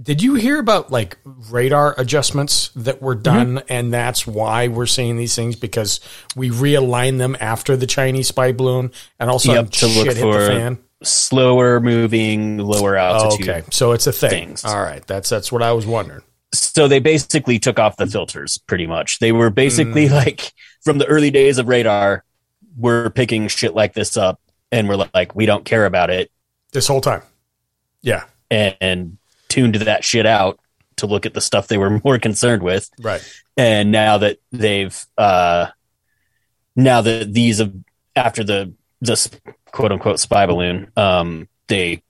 [0.00, 3.22] did you hear about like radar adjustments that were mm-hmm.
[3.22, 6.00] done, and that's why we're seeing these things because
[6.36, 10.22] we realigned them after the Chinese spy balloon, and also Yep, to look shit hit
[10.22, 10.78] for the fan.
[11.04, 13.48] Slower moving, lower altitude.
[13.48, 14.30] okay, so it's a thing.
[14.30, 14.64] things.
[14.64, 16.22] All right, that's that's what I was wondering.
[16.54, 19.18] so they basically took off the filters pretty much.
[19.18, 20.14] They were basically Hmm.
[20.14, 22.24] like from the early days of radar,
[22.76, 26.30] we're picking shit like this up and we're like, we don't care about it
[26.72, 27.22] This whole time,
[28.02, 30.58] yeah, and, and tuned that shit out
[30.96, 32.90] to look at the stuff they were more concerned with.
[33.00, 33.22] right.
[33.56, 35.66] And now that they've, uh,
[36.74, 37.72] now that these have,
[38.16, 39.28] after the, this
[39.72, 42.02] quote unquote spy balloon, um, they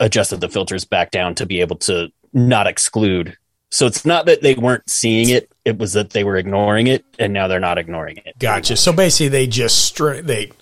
[0.00, 3.36] adjusted the filters back down to be able to not exclude.
[3.70, 7.04] So it's not that they weren't seeing it; it was that they were ignoring it,
[7.18, 8.38] and now they're not ignoring it.
[8.38, 8.76] Gotcha.
[8.76, 10.52] So basically, they just they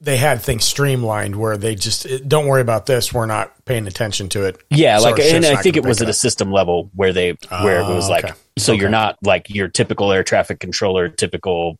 [0.00, 3.14] they had things streamlined where they just don't worry about this.
[3.14, 4.62] We're not paying attention to it.
[4.68, 7.80] Yeah, So like, and I think it was at a system level where they where
[7.80, 8.34] it was Oh, like, okay.
[8.58, 11.78] so you're not like your typical air traffic controller, typical,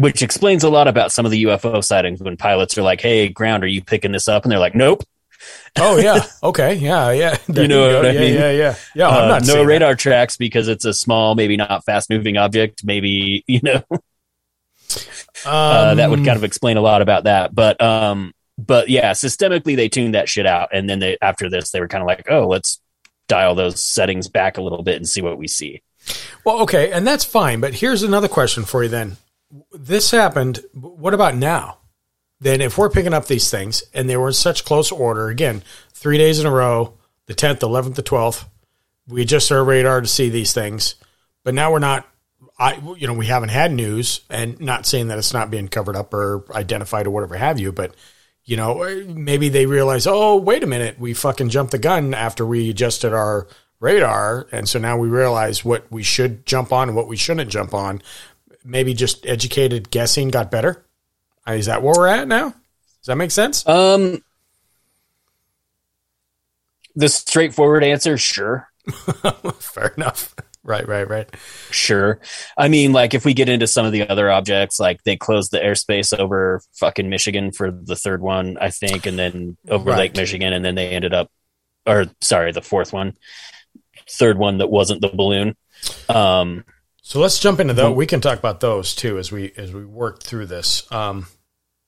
[0.00, 3.28] which explains a lot about some of the UFO sightings when pilots are like, "Hey,
[3.28, 5.04] ground, are you picking this up?" And they're like, "Nope."
[5.78, 6.24] Oh yeah.
[6.42, 6.74] Okay.
[6.74, 7.10] Yeah.
[7.12, 7.36] Yeah.
[7.48, 7.96] There know go.
[7.98, 8.34] what I yeah, mean?
[8.34, 8.50] Yeah.
[8.50, 8.74] Yeah.
[8.94, 9.08] Yeah.
[9.08, 12.82] I'm Uh, no saying radar tracks because it's a small, maybe not fast moving object.
[12.84, 15.46] Maybe you know that.
[15.46, 17.54] uh, that would Um, kind of explain a lot about that.
[17.54, 21.70] But um, but yeah, systemically they tuned that shit out, and then they after this
[21.70, 22.80] they were kind of like, oh, let's
[23.28, 25.82] dial those settings back a little bit and see what we see.
[26.44, 27.60] Well, okay, and that's fine.
[27.60, 29.16] But here's another question for you then.
[29.72, 30.60] This happened.
[30.72, 31.78] What about now?
[32.40, 35.62] Then, if we're picking up these things and they were in such close order, again,
[35.92, 36.94] three days in a row,
[37.26, 38.46] the 10th, 11th, the 12th,
[39.06, 40.94] we adjust our radar to see these things.
[41.44, 42.08] But now we're not,
[42.58, 45.96] I, you know, we haven't had news and not saying that it's not being covered
[45.96, 47.94] up or identified or whatever have you, but,
[48.44, 52.46] you know, maybe they realize, oh, wait a minute, we fucking jumped the gun after
[52.46, 53.46] we adjusted our
[53.80, 54.46] radar.
[54.52, 57.74] And so now we realize what we should jump on and what we shouldn't jump
[57.74, 58.02] on.
[58.64, 60.84] Maybe just educated guessing got better.
[61.46, 62.50] Is that where we're at now?
[62.50, 63.66] Does that make sense?
[63.66, 64.22] Um,
[66.94, 68.68] the straightforward answer, sure.
[69.58, 70.34] Fair enough.
[70.62, 71.28] Right, right, right.
[71.70, 72.20] Sure.
[72.58, 75.50] I mean, like if we get into some of the other objects, like they closed
[75.50, 79.98] the airspace over fucking Michigan for the third one, I think, and then over Right.
[79.98, 81.30] Lake Michigan, and then they ended up,
[81.86, 83.14] or sorry, the fourth one,
[84.10, 85.56] third one that wasn't the balloon.
[86.10, 86.64] Um,
[87.10, 87.96] So let's jump into those.
[87.96, 90.90] We can talk about those too as we as we work through this.
[90.92, 91.26] Um,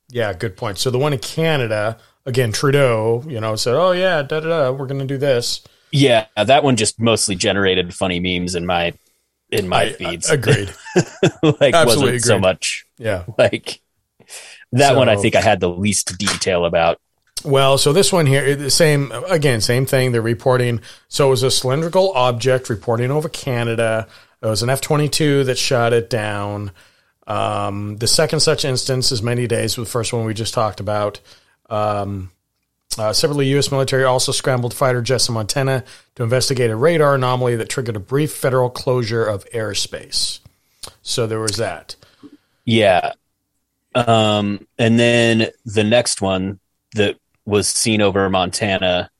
[0.09, 0.79] yeah, good point.
[0.79, 4.71] So the one in Canada, again, Trudeau, you know, said, "Oh yeah, da da da,
[4.73, 8.95] we're going to do this." yeah, that one just mostly generated funny memes in my
[9.49, 10.29] in my I- feeds.
[10.29, 10.75] I- agreed.
[11.61, 13.23] like Absolutely wasn't so much yeah.
[13.39, 13.81] like
[14.73, 15.09] that one.
[15.09, 17.01] I think I had the least detail about.
[17.45, 20.11] Well, so this one here, the same again, same thing.
[20.11, 20.81] They're reporting.
[21.07, 24.09] So it was a cylindrical object reporting over Canada.
[24.43, 26.73] It was an F twenty two that shot it down.
[27.27, 29.77] Um, the second such instance is many days.
[29.79, 31.21] with The first one we just talked about.
[31.71, 32.33] Um,
[32.99, 33.71] uh, separately, U.S.
[33.71, 35.85] military also scrambled fighter jets in Montana
[36.17, 40.41] to investigate a radar anomaly that triggered a brief federal closure of airspace.
[41.01, 41.95] So there was that.
[42.65, 43.13] Yeah.
[43.95, 46.59] Um, and then the next one
[46.95, 49.11] that was seen over Montana.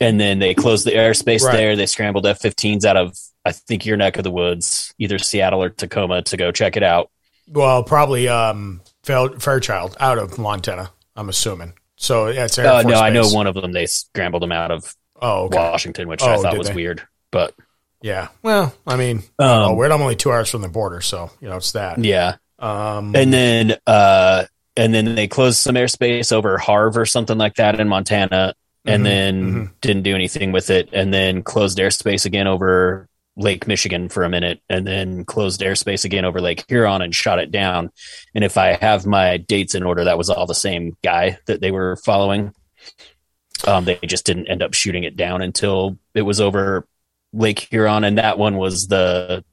[0.00, 1.56] And then they closed the airspace Right.
[1.56, 1.76] there.
[1.76, 5.62] They scrambled F 15s out of, I think, your neck of the woods, either Seattle
[5.62, 7.10] or Tacoma, to go check it out.
[7.48, 10.90] Well, probably um, Fairchild out of Montana.
[11.16, 11.74] I'm assuming.
[11.96, 14.52] So yeah, it's Air Oh, Force no, I know one of them they scrambled them
[14.52, 15.56] out of Oh, okay.
[15.58, 16.74] Washington, which Oh, I thought was they?
[16.74, 17.02] weird.
[17.30, 17.54] But
[18.00, 18.28] Yeah.
[18.42, 19.70] Well, I mean, I don't know.
[19.70, 22.02] Um, we're only two hours from the border, so you know it's that.
[22.02, 22.36] yeah.
[22.58, 24.44] Um, and then uh
[24.76, 28.54] and then they closed some airspace over Havre or something like that in Montana
[28.86, 29.70] and Mhm, then mhm.
[29.80, 34.28] didn't do anything with it and then closed airspace again over Lake Michigan for a
[34.28, 37.90] minute and then closed airspace again over Lake Huron and shot it down.
[38.34, 41.60] And if I have my dates in order that was all the same guy that
[41.60, 42.52] they were following.
[43.66, 46.86] Um they just didn't end up shooting it down until it was over
[47.32, 48.04] Lake Huron.
[48.04, 49.44] And that one was the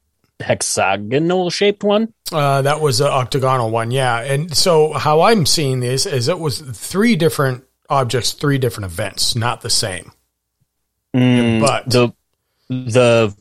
[0.42, 2.14] hexagonal shaped one.
[2.32, 4.20] Uh, that was an octagonal one, yeah.
[4.22, 9.36] And so how I'm seeing this is it was three different objects, three different events,
[9.36, 10.12] not the same.
[11.16, 12.14] Mm, but- the
[12.70, 13.36] the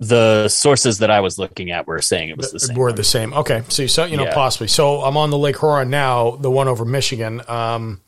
[0.00, 2.76] the sources that I was looking at were saying it was the same.
[2.76, 3.34] Were the same.
[3.34, 4.34] Okay, so so you know Yeah.
[4.34, 4.66] possibly.
[4.66, 8.00] So I'm on the Lake Huron now, the one over Michigan, um,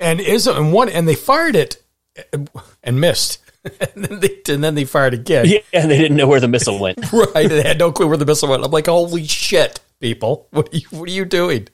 [0.00, 1.82] and is and one and they fired it
[2.82, 3.40] and missed,
[3.94, 5.44] and then they and then they fired again.
[5.46, 6.98] Yeah, and they didn't know where the missile went.
[7.12, 8.64] Right, they had no clue where the missile went.
[8.64, 11.68] I'm like, holy shit, people, what are you what are you doing?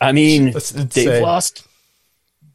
[0.00, 0.54] I mean,
[0.92, 1.66] they've lost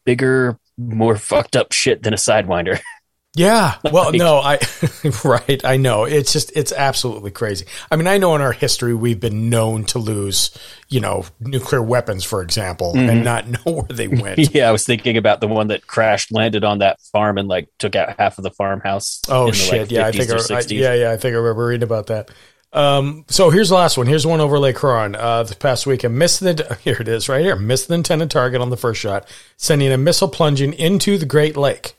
[0.05, 2.79] bigger, more fucked up shit than a sidewinder.
[3.33, 3.75] Yeah.
[3.89, 4.59] Well, Like- no, I
[5.23, 5.63] right.
[5.63, 6.03] I know.
[6.03, 7.65] It's just it's absolutely crazy.
[7.89, 10.51] I mean, I know in our history we've been known to lose,
[10.89, 13.09] you know, nuclear weapons, for example, Mm-hmm.
[13.09, 14.39] and not know where they went.
[14.53, 17.69] yeah, I was thinking about the one that crashed, landed on that farm, and like
[17.79, 19.21] took out half of the farmhouse.
[19.29, 19.81] Oh the, shit!
[19.83, 22.29] like, yeah, I think I, I, yeah, yeah, I think I remember reading about that.
[22.73, 24.07] Um, so here's the last one.
[24.07, 25.15] Here's one over Lake Huron.
[25.15, 27.55] Uh, this past weekend, missed the here it is right here.
[27.55, 29.25] Missed the intended target on the first shot,
[29.57, 31.95] sending a missile plunging into the Great Lake.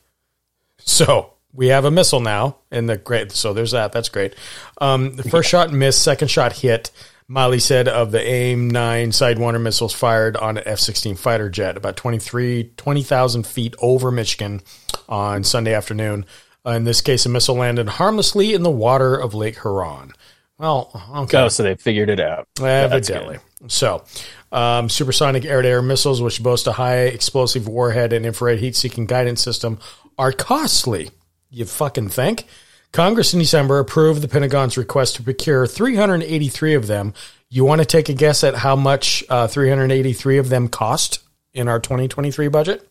[0.84, 3.32] So we have a missile now in the great.
[3.32, 3.92] So there's that.
[3.92, 4.34] That's great.
[4.80, 6.02] Um, the first shot missed.
[6.02, 6.90] Second shot hit.
[7.30, 11.76] Milley said of the AIM 9 Sidewinder missiles fired on an F 16 fighter jet
[11.76, 14.60] about 23 20,000 feet over Michigan
[15.08, 16.26] on Sunday afternoon.
[16.66, 20.12] Uh, in this case, a missile landed harmlessly in the water of Lake Huron.
[20.58, 20.90] Well,
[21.22, 21.38] okay.
[21.38, 22.46] Oh, so they figured it out.
[22.56, 23.38] That's Evidently.
[23.68, 24.04] So,
[24.52, 28.76] um, supersonic air to air missiles, which boast a high explosive warhead and infrared heat
[28.76, 29.78] seeking guidance system,
[30.22, 31.10] are costly.
[31.50, 32.46] You fucking think?
[32.92, 37.12] Congress in December approved the Pentagon's request to procure 383 of them.
[37.48, 41.18] You want to take a guess at how much uh, 383 of them cost
[41.52, 42.88] in our 2023 budget?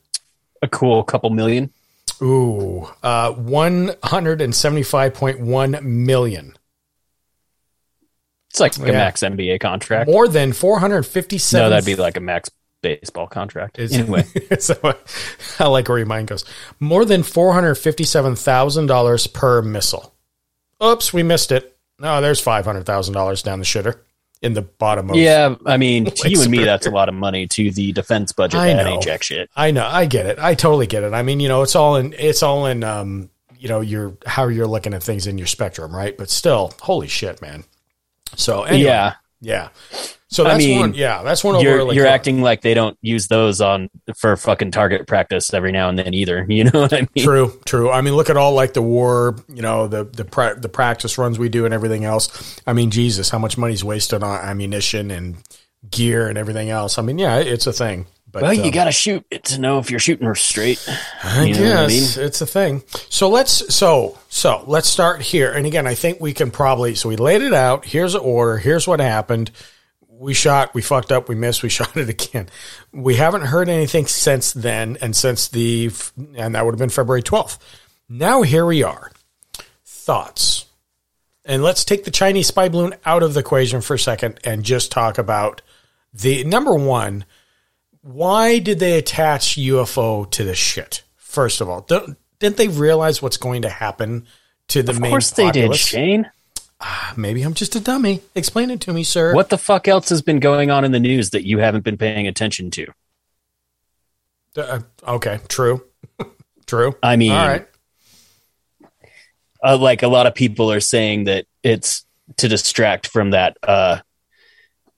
[0.62, 1.72] A cool couple million.
[2.22, 6.58] Ooh, uh, 175.1 million.
[8.50, 10.12] It's like a max NBA contract.
[10.12, 12.50] More than 457 No, that'd be like a max
[12.82, 13.80] baseball contract.
[13.80, 14.24] Anyway,
[14.60, 14.76] so
[15.60, 16.46] I like where your mind goes.
[16.80, 20.14] More than four hundred fifty-seven thousand dollars per missile.
[20.84, 21.78] Oops, we missed it.
[22.00, 24.00] No, there's five hundred thousand dollars down the shitter
[24.42, 25.16] in the bottom of.
[25.16, 28.32] yeah, I mean, to you and me, that's a lot of money to the defense
[28.32, 28.96] budget I know.
[28.96, 29.50] inject shit.
[29.56, 30.40] I know, I get it.
[30.40, 31.14] I totally get it.
[31.14, 32.14] I mean, you know, it's all in.
[32.18, 32.84] It's all in.
[32.84, 36.18] Um, you know, your how you're looking at things in your spectrum, right?
[36.18, 37.64] But still, holy shit, man.
[38.36, 39.70] So anyway, Yeah, yeah.
[40.28, 40.94] So I that's mean, one.
[40.94, 41.60] Yeah, that's one.
[41.60, 45.54] you're like you're uh, acting like they don't use those on for fucking target practice
[45.54, 46.46] every now and then either.
[46.50, 47.26] You know what I mean?
[47.26, 47.90] True, true.
[47.90, 51.18] I mean, look at all like the war, you know, the the pra- the practice
[51.18, 52.62] runs we do and everything else.
[52.66, 55.38] I mean, Jesus, how much money's wasted on ammunition and
[55.90, 56.98] gear and everything else.
[56.98, 58.06] I mean, yeah, it's a thing.
[58.32, 60.86] But Well, you um, got to shoot it to know if you're shooting her straight.
[61.24, 62.84] I you know what I guess it's a thing.
[63.10, 65.52] So let's so so let's start here.
[65.52, 67.86] And again, I think we can probably so we laid it out.
[67.86, 68.58] Here's the order.
[68.58, 69.52] Here's what happened.
[70.08, 70.74] We shot.
[70.74, 71.28] We fucked up.
[71.28, 71.62] We missed.
[71.62, 72.48] We shot it again.
[72.94, 75.92] We haven't heard anything since then, and since the
[76.36, 77.60] and that would have been February twelfth.
[78.08, 79.12] Now here we are.
[79.86, 80.66] Thoughts.
[81.44, 84.64] And let's take the Chinese spy balloon out of the equation for a second and
[84.64, 85.62] just talk about
[86.14, 87.26] the number one
[88.02, 91.04] why did they attach UFO to this shit?
[91.16, 94.26] First of all, don't, didn't they realize what's going to happen
[94.70, 95.76] to the Of main Of course they did?
[95.76, 96.30] Shane.
[97.16, 98.22] Maybe I'm just a dummy.
[98.34, 99.36] Explain it to me, sir.
[99.36, 101.98] What the fuck else has been going on in the news that you haven't been
[101.98, 102.88] paying attention to?
[104.58, 105.84] Uh, okay, true,
[106.66, 106.96] true.
[107.04, 107.68] I mean, all right.
[109.64, 112.06] uh, like a lot of people are saying that it's
[112.38, 114.00] to distract from that uh,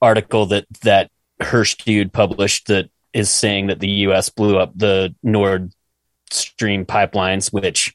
[0.00, 4.28] article that that Hersh dude published that is saying that the U.S.
[4.28, 5.72] blew up the Nord
[6.30, 7.94] Stream pipelines, which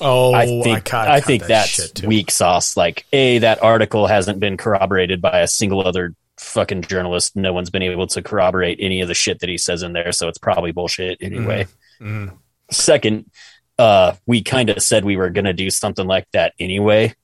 [0.00, 2.76] Oh, I think caught- I, think that that's weak sauce.
[2.76, 7.36] Like, a that article hasn't been corroborated by a single other fucking journalist.
[7.36, 10.10] No one's been able to corroborate any of the shit that he says in there,
[10.10, 11.66] so it's probably bullshit anyway.
[12.00, 12.36] Mhm.
[12.72, 13.30] Second,
[13.78, 17.14] uh, we kind of said we were going to do something like that anyway.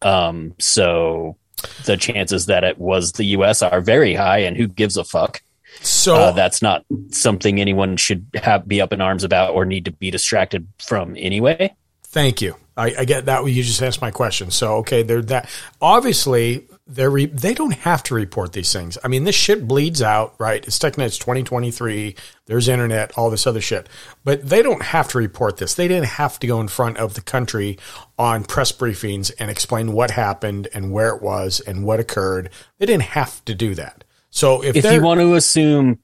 [0.00, 1.36] Um, so
[1.84, 3.60] the chances that it was the U.S.
[3.62, 5.42] are very high, and who gives a fuck?
[5.82, 9.84] So Uh, that's not something anyone should have be up in arms about or need
[9.86, 11.74] to be distracted from anyway.
[12.04, 12.56] Thank you.
[12.76, 13.44] I, I get that.
[13.44, 14.50] You just asked my question.
[14.50, 15.50] So okay, they're that.
[15.80, 18.96] Obviously, they're re, they don't have to report these things.
[19.04, 20.66] I mean, this shit bleeds out, right?
[20.66, 22.14] It's technically it's 2023.
[22.46, 23.88] There's internet, all this other shit,
[24.24, 25.74] but they don't have to report this.
[25.74, 27.78] They didn't have to go in front of the country
[28.18, 32.48] on press briefings and explain what happened and where it was and what occurred.
[32.78, 34.04] They didn't have to do that.
[34.30, 35.98] So if, if you want to assume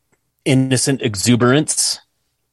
[0.44, 2.00] innocent exuberance,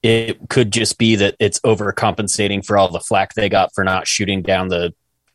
[0.04, 4.08] it could just be that it's overcompensating for all the flack they got for not
[4.08, 4.94] shooting down the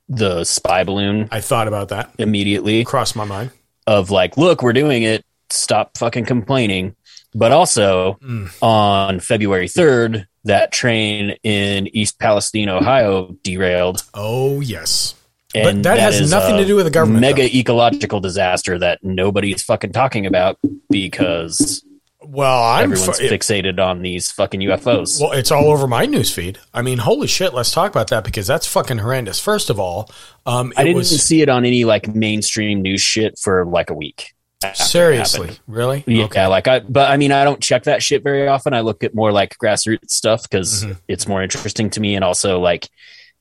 [0.08, 2.10] the spy balloon I thought about that.
[2.18, 3.50] immediately Crossed my mind.
[3.88, 5.24] of like, look, we're doing it.
[5.50, 6.94] Stop fucking complaining.
[7.34, 8.50] But also Mm.
[8.62, 14.02] on February 3rd, that train in East Palestine, Ohio derailed.
[14.14, 15.14] Oh yes.
[15.56, 17.58] And that has is nothing to do with the government, Mega though.
[17.58, 20.58] ecological disaster that nobody's fucking talking about
[20.90, 21.84] because
[22.22, 25.20] Well, I'm everyone's fu- fixated on these fucking UFOs.
[25.20, 26.56] Well, it's all over my newsfeed.
[26.74, 27.54] I mean, holy shit!
[27.54, 29.38] Let's talk about that because that's fucking horrendous.
[29.40, 30.10] First of all,
[30.44, 33.94] um, I didn't was see it on any like mainstream news shit for like a
[33.94, 34.32] week.
[34.74, 36.02] seriously really.
[36.06, 36.46] Yeah, Okay.
[36.46, 38.72] like I, but I mean, I don't check that shit very often.
[38.74, 40.92] I look at more like grassroots stuff because Mm-hmm.
[41.08, 42.88] it's more interesting to me, and also like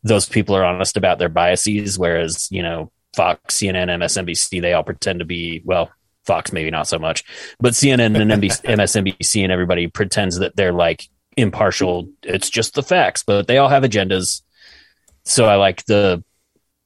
[0.06, 4.84] those people are honest about their biases, whereas you know Fox, CNN, MSNBC, they all
[4.84, 5.91] pretend to be well.
[6.26, 7.24] Fox maybe not so much,
[7.60, 12.10] but CNN and MSNBC and everybody pretends that they're like impartial.
[12.24, 14.41] It's just the facts, but they all have agendas.
[15.24, 16.24] So I like the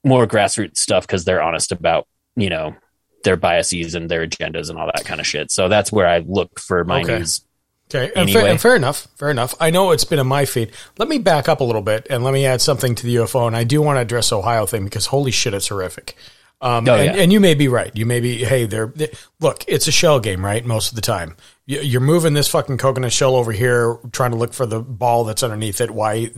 [0.04, 2.06] more grassroots stuff because they're honest about
[2.36, 2.76] you know
[3.24, 5.52] their biases and their agendas and all that kind of shit.
[5.52, 7.20] So that's where I look for my Okay.
[7.20, 7.46] news.
[7.94, 9.08] Okay, and, fair, and fair enough.
[9.16, 9.56] Fair enough.
[9.60, 10.72] I know it's been in my feed.
[11.00, 13.48] Let me back up a little bit and let me add something to the UFO.
[13.48, 16.16] And I do want to address Ohio thing because holy shit, it's horrific.
[16.62, 17.22] Um, Oh, and, yeah.
[17.24, 17.90] and you may be right.
[17.96, 20.64] You may be, hey, they're, they, look, it's a shell game, right?
[20.66, 21.36] Most of the time.
[21.66, 25.24] You- You're moving this fucking coconut shell over here, trying to look for the ball
[25.24, 25.90] that's underneath it.
[25.90, 26.32] Why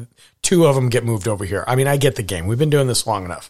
[0.44, 1.66] two of them get moved over here?
[1.68, 2.48] I mean, I get the game.
[2.48, 3.50] We've been doing this long enough.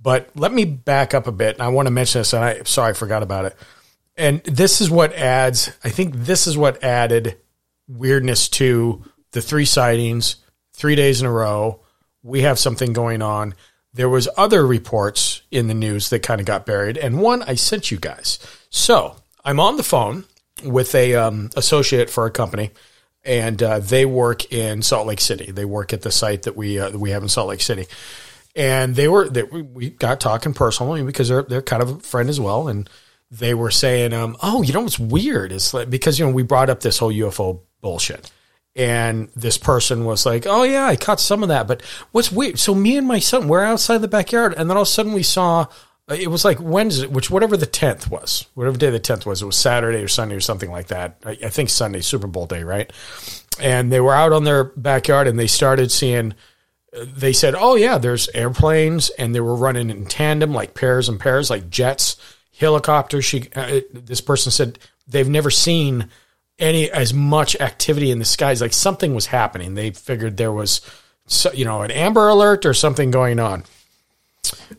[0.00, 1.56] But let me back up a bit.
[1.56, 3.56] And I want to mention this, and I, sorry, I forgot about it.
[4.16, 7.38] And this is what adds, I think this is what added
[7.96, 10.36] weirdness to the three sightings,
[10.72, 11.80] three days in a row.
[12.22, 13.54] We have something going on.
[13.94, 17.54] There was other reports in the news that kind of got buried, and one I
[17.56, 18.38] sent you guys.
[18.70, 20.24] So I'm on the phone
[20.64, 22.70] with a um, associate for a company,
[23.24, 25.50] and uh, they work in Salt Lake City.
[25.52, 27.86] They work at the site that we uh, that we have in Salt Lake City,
[28.56, 32.30] and they were they, we- got talking personally because they're they're kind of a friend
[32.30, 32.88] as well, and
[33.30, 36.44] they were saying, um, "Oh, you know what's weird is like, because you know we
[36.44, 38.30] brought up this whole UFO bullshit."
[38.74, 42.58] And this person was like, "Oh yeah, I caught some of that, but what's weird?
[42.58, 45.12] So me and my son, we're outside the backyard, and then all of a sudden
[45.12, 45.66] we saw
[46.08, 49.46] it was like Wednesday, which whatever the tenth was, whatever day the tenth was, it
[49.46, 51.16] was Saturday or Sunday or something like that.
[51.24, 52.92] I, I, think Sunday, Super Bowl day, right?
[53.60, 56.34] And they were out on their backyard, and they started seeing.
[56.92, 61.20] They said, "Oh yeah, there's airplanes, and they were running in tandem, like pairs and
[61.20, 62.16] pairs, like jets,
[62.58, 66.10] helicopters." She, uh, this person said they've never seen
[66.58, 68.60] any as much activity in the skies.
[68.60, 69.74] Like something was happening.
[69.74, 70.80] They figured there was,
[71.54, 73.64] you know, an Amber Alert or something going on.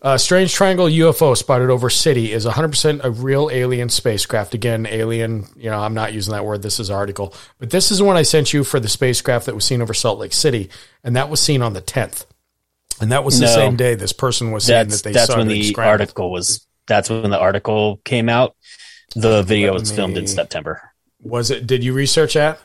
[0.01, 4.53] Uh, Strange Triangle UFO spotted over city is 100% a real alien spacecraft.
[4.53, 6.61] Again, alien, you know, I'm not using that word.
[6.61, 7.34] This is article.
[7.59, 9.93] But this is the one I sent you for the spacecraft that was seen over
[9.93, 10.69] Salt Lake City.
[11.03, 12.26] And that was seen on the 10th.
[13.01, 15.38] And that was the no, same day this person was saying that they that's saw
[15.38, 18.55] when the article was, that's when the article came out.
[19.15, 20.92] The video was me, filmed in September.
[21.24, 21.67] Was it?
[21.67, 22.59] Did you research that?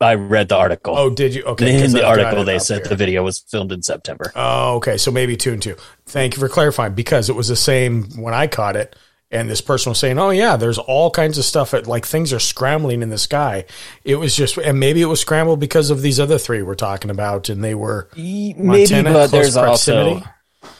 [0.00, 0.96] I read the article.
[0.96, 1.42] Oh, did you?
[1.44, 1.84] Okay.
[1.84, 2.88] In the article, they said here.
[2.88, 4.32] the video was filmed in September.
[4.34, 4.96] Oh, okay.
[4.96, 5.76] So maybe two and two.
[6.06, 8.96] Thank you for clarifying because it was the same when I caught it.
[9.32, 11.72] And this person was saying, "Oh yeah, there's all kinds of stuff.
[11.72, 13.66] At, like things are scrambling in the sky."
[14.02, 17.10] It was just, and maybe it was scrambled because of these other three we're talking
[17.12, 18.54] about, and they were maybe.
[18.58, 20.16] Montana, but there's proximity.
[20.16, 20.30] also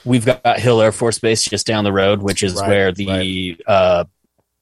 [0.04, 3.06] we've got Hill Air Force Base just down the road, which is right, where the
[3.06, 3.60] right.
[3.66, 4.04] uh,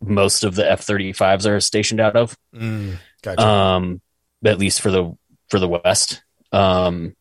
[0.01, 2.37] most of the F 35s are stationed out of.
[2.55, 3.47] Mm, gotcha.
[3.47, 4.01] Um,
[4.45, 5.17] at least for the,
[5.49, 6.23] for the West.
[6.53, 7.15] Um,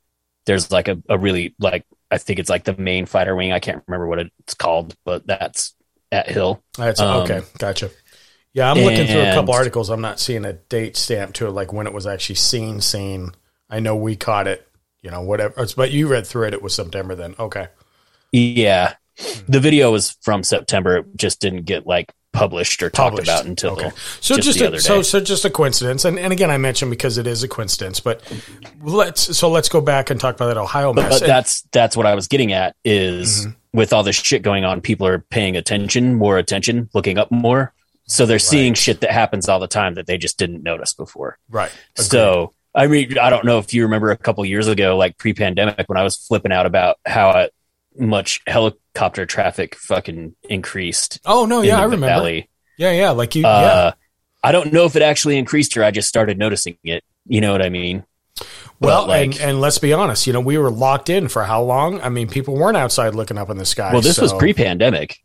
[0.46, 3.52] there's like a, a really, like, I think it's like the main fighter wing.
[3.52, 5.76] I can't remember what it's called, but that's
[6.12, 6.64] at Hill.
[6.78, 7.42] That's um, okay.
[7.58, 7.90] Gotcha.
[8.54, 8.72] Yeah.
[8.72, 9.90] I'm looking through a couple articles.
[9.90, 13.32] I'm not seeing a date stamp to it, like when it was actually seen, seen.
[13.70, 14.68] I know we caught it,
[15.02, 15.66] you know, whatever.
[15.76, 16.54] But you read through it.
[16.54, 17.36] It was September then.
[17.38, 17.68] Okay.
[18.32, 18.94] Yeah.
[19.48, 20.98] The video was from September.
[20.98, 23.90] It just didn't get like published or talked about until okay.
[24.20, 27.18] so just, just a, so so just a coincidence and, and again I mentioned because
[27.18, 28.22] it is a coincidence but
[28.82, 31.10] let's so let's go back and talk about that Ohio mess.
[31.10, 33.52] But, but that's that's what I was getting at is mm-hmm.
[33.78, 37.74] with all this shit going on people are paying attention more attention looking up more
[38.08, 38.42] so they're right.
[38.42, 42.06] seeing shit that happens all the time that they just didn't notice before right Agreed.
[42.06, 45.88] so I mean I don't know if you remember a couple years ago like pre-pandemic
[45.90, 47.50] when I was flipping out about how I,
[47.98, 48.42] much
[48.98, 51.20] helicopter traffic fucking increased.
[51.26, 52.08] Oh no, yeah, I remember.
[52.08, 52.50] Valley.
[52.78, 53.46] Yeah, yeah, like you.
[53.46, 53.94] Uh, yeah.
[54.44, 57.04] I don't know if it actually increased or I just started noticing it.
[57.26, 58.06] You know what I mean?
[58.80, 61.64] Well, like, and, and let's be honest, you know, we were locked in for how
[61.64, 62.00] long?
[62.02, 63.92] I mean, people weren't outside looking up in the sky.
[63.92, 64.22] Well, this so.
[64.22, 65.18] was pre-pandemic.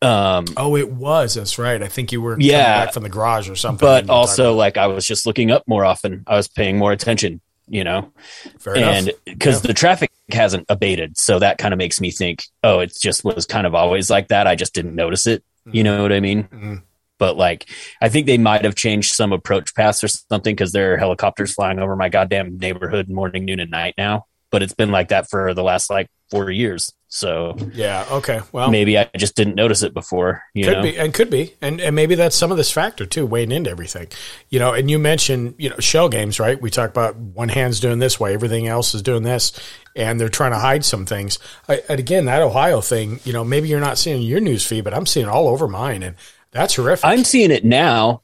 [0.00, 1.34] Um, oh, it was.
[1.34, 1.82] That's right.
[1.82, 3.86] I think you were yeah, back from the garage or something.
[3.86, 6.24] But also, like, I was just looking up more often.
[6.26, 8.12] I was paying more attention you know,
[8.58, 9.68] Fair and because yeah.
[9.68, 13.46] the traffic hasn't abated, so that kind of makes me think, oh, it just was
[13.46, 14.46] kind of always like that.
[14.46, 15.42] I just didn't notice it.
[15.66, 15.76] Mm-hmm.
[15.76, 16.44] You know what I mean?
[16.44, 16.74] Mm-hmm.
[17.18, 17.68] But like,
[18.00, 21.52] I think they might have changed some approach paths or something because there are helicopters
[21.52, 24.26] flying over my goddamn neighborhood morning, noon, and night now.
[24.50, 26.92] But it's been like that for the last like four years.
[27.08, 28.40] So yeah, okay.
[28.52, 30.44] Well, maybe I just didn't notice it before.
[30.54, 30.82] could know?
[30.82, 33.68] be, and could be, and and maybe that's some of this factor too, weighing into
[33.68, 34.06] everything.
[34.48, 36.60] You know, and you mentioned you know shell games, right?
[36.60, 39.52] We talk about one hand's doing this way, everything else is doing this,
[39.96, 41.40] and they're trying to hide some things.
[41.68, 44.84] I, and again, that Ohio thing, you know, maybe you're not seeing your news feed,
[44.84, 46.14] but I'm seeing it all over mine, and
[46.52, 47.04] that's horrific.
[47.04, 48.22] I'm seeing it now,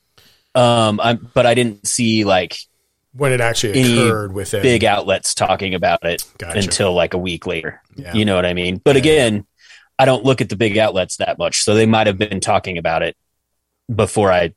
[0.54, 2.56] um, I'm, but I didn't see like
[3.16, 6.58] when it actually occurred within big outlets talking about it gotcha.
[6.58, 7.82] until like a week later.
[7.94, 8.12] Yeah.
[8.12, 8.80] You know what I mean?
[8.82, 9.00] But yeah.
[9.00, 9.46] again,
[9.98, 12.78] I don't look at the big outlets that much, so they might have been talking
[12.78, 13.16] about it
[13.94, 14.52] before I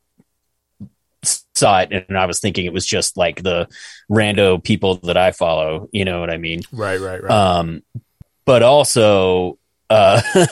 [1.22, 3.68] saw it, and I was thinking it was just like the
[4.10, 5.88] rando people that I follow.
[5.92, 6.60] You know what I mean?
[6.72, 7.30] Right, right, right.
[7.30, 7.82] Um,
[8.44, 9.58] but also,
[9.88, 10.20] uh,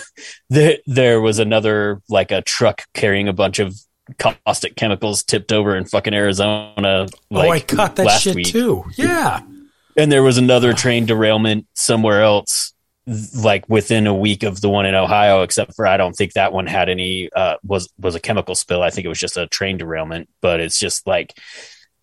[0.51, 3.75] there there was another like a truck carrying a bunch of
[4.19, 7.07] caustic chemicals tipped over in fucking Arizona.
[7.31, 8.47] Like, oh, I caught that shit week.
[8.47, 8.85] too.
[8.97, 9.41] Yeah.
[9.97, 12.73] And there was another train derailment somewhere else,
[13.37, 15.43] like within a week of the one in Ohio.
[15.43, 18.83] Except for I don't think that one had any uh, was was a chemical spill.
[18.83, 20.29] I think it was just a train derailment.
[20.41, 21.35] But it's just like,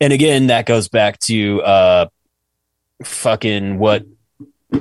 [0.01, 2.07] and again, that goes back to uh,
[3.03, 4.05] fucking what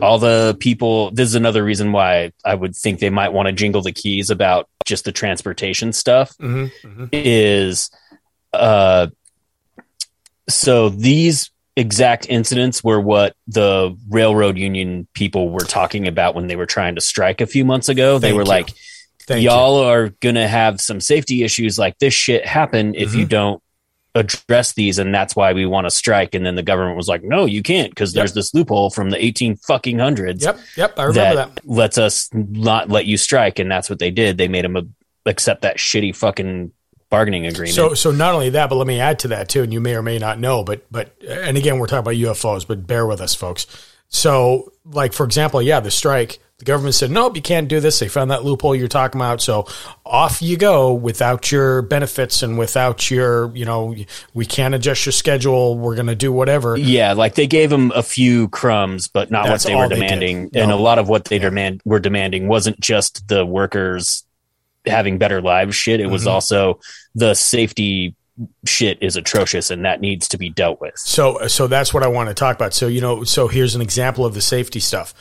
[0.03, 3.53] all the people this is another reason why i would think they might want to
[3.53, 7.07] jingle the keys about just the transportation stuff mm-hmm, mm-hmm.
[7.13, 7.91] is
[8.53, 9.07] uh
[10.49, 16.57] so these exact incidents were what the railroad union people were talking about when they
[16.57, 18.49] were trying to strike a few months ago Thank they were you.
[18.49, 18.71] like
[19.27, 19.89] Thank y'all you.
[19.89, 23.21] are going to have some safety issues like this shit happen if mm-hmm.
[23.21, 23.63] you don't
[24.17, 27.25] address these and that's why we want to strike and then the government was like
[27.25, 28.21] no you can't because yep.
[28.21, 31.99] there's this loophole from the 18 fucking hundreds yep yep i remember that, that lets
[31.99, 34.95] us not let you strike and that's what they did they made them
[35.27, 36.71] accept that shitty fucking
[37.15, 37.75] bargaining agreement.
[37.75, 39.63] So, so not only that, but let me add to that too.
[39.63, 42.67] And you may or may not know, but but and again, we're talking about UFOs,
[42.67, 43.67] but bear with us, folks.
[44.09, 46.41] So, like for example, yeah, the strike.
[46.59, 47.99] The government said, nope, you can't do this.
[47.99, 49.43] They found that loophole you're talking about.
[49.43, 49.67] So
[50.07, 53.97] off you go without your benefits and without your, you know,
[54.35, 55.77] we can't adjust your schedule.
[55.77, 56.77] We're going to do whatever.
[56.77, 59.95] yeah, like they gave them a few crumbs, but not That's what they were they
[59.97, 60.51] demanding.
[60.55, 60.63] No.
[60.63, 64.25] And a lot of what they demand were demanding wasn't just the workers
[64.87, 65.99] having better lives shit.
[65.99, 66.13] It Mm-hmm.
[66.13, 66.79] was also
[67.17, 68.15] the safety
[68.65, 70.97] shit is atrocious and that needs to be dealt with.
[70.99, 72.75] So, so that's what I want to talk about.
[72.75, 75.15] So, you know, so here's an example of the safety stuff.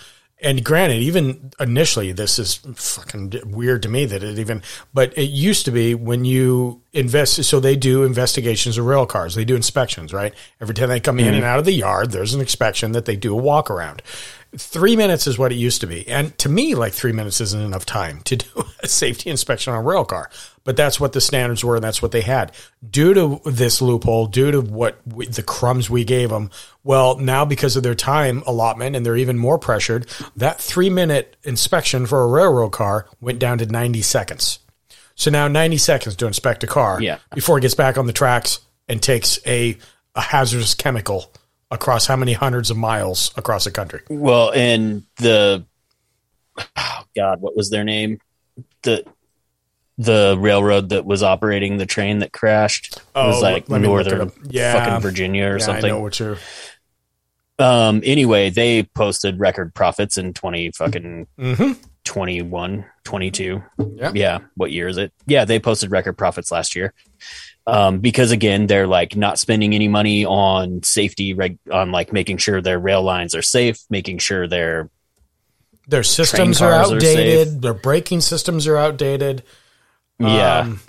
[0.43, 4.61] And granted, even initially, this is fucking weird to me that it even,
[4.93, 7.41] but it used to be when you invest.
[7.45, 9.35] So they do investigations of rail cars.
[9.35, 10.33] They do inspections, right?
[10.59, 11.35] Every time they come in mm-hmm.
[11.35, 14.01] and out of the yard, there's an inspection that they do a walk around.
[14.55, 16.07] Three minutes is what it used to be.
[16.07, 18.45] And to me, like three minutes isn't enough time to do
[18.83, 20.29] a safety inspection on a rail car.
[20.63, 22.51] But that's what the standards were and that's what they had.
[22.87, 26.51] Due to this loophole, due to what we, the crumbs we gave them,
[26.83, 31.35] well, now because of their time allotment and they're even more pressured, that three minute
[31.43, 34.59] inspection for a railroad car went down to 90 seconds.
[35.15, 37.17] So now 90 seconds to inspect a car Yeah.
[37.33, 39.77] before it gets back on the tracks and takes a,
[40.15, 41.31] a hazardous chemical
[41.73, 44.01] across how many hundreds of miles across the country.
[44.09, 45.65] Well, and the
[46.77, 48.19] oh God, what was their name?
[48.83, 49.03] The
[49.97, 54.31] the railroad that was operating the train that crashed Oh, was like northern.
[54.49, 54.73] Yeah.
[54.85, 55.87] fucking Virginia or Yeah, I something.
[55.87, 56.37] know what you're.
[57.59, 58.01] Um.
[58.03, 61.77] Anyway, they posted record profits in twenty fucking Mhm.
[62.03, 63.63] 21, 22.
[63.95, 64.11] Yeah.
[64.13, 64.39] Yeah.
[64.55, 65.13] What year is it?
[65.25, 66.93] Yeah, they posted record profits last year.
[67.65, 72.37] Um, because again, they're like not spending any money on safety, reg- on like making
[72.37, 74.89] sure their rail lines are safe, making sure they're
[75.87, 77.61] Their systems are cars are outdated.
[77.61, 79.43] Their braking systems are outdated.
[80.19, 80.81] yeah, Um,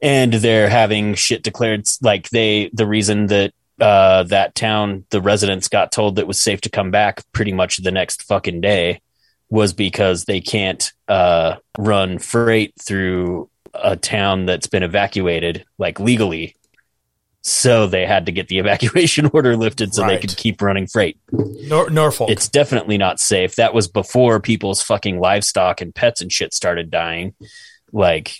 [0.00, 1.86] and they're having shit declared.
[2.00, 6.40] Like they, the reason that uh, that town, the residents got told that it was
[6.40, 9.00] safe to come back pretty much the next fucking day
[9.48, 16.56] was because they can't uh, run freight through a town that's been evacuated like legally.
[17.44, 21.18] So they had to get the evacuation order lifted so they could keep running freight.
[21.32, 22.30] Nor- Norfolk.
[22.30, 23.56] It's definitely not safe.
[23.56, 27.34] That was before people's fucking livestock and pets and shit started dying.
[27.92, 28.36] Like,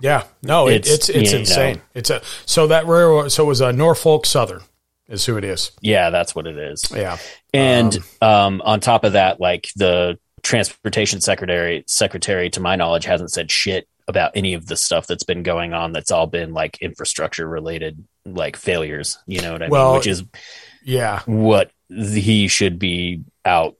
[0.00, 0.24] yeah.
[0.42, 1.76] No, it's, it's it's uh, insane.
[1.76, 1.82] know.
[1.94, 3.28] It's a so that railroad.
[3.30, 4.62] So it was a Norfolk Southern,
[5.08, 5.72] is who it is.
[5.80, 6.84] yeah, that's what it is.
[6.94, 7.18] Yeah.
[7.52, 13.04] And um, um, on top of that, like the transportation secretary, secretary, to my knowledge,
[13.04, 15.92] hasn't said shit about any of the stuff that's been going on.
[15.92, 19.18] That's all been like infrastructure related, like failures.
[19.26, 19.98] You know what I Well, mean?
[19.98, 20.24] Which is
[20.84, 21.20] Yeah.
[21.26, 23.76] what he should be out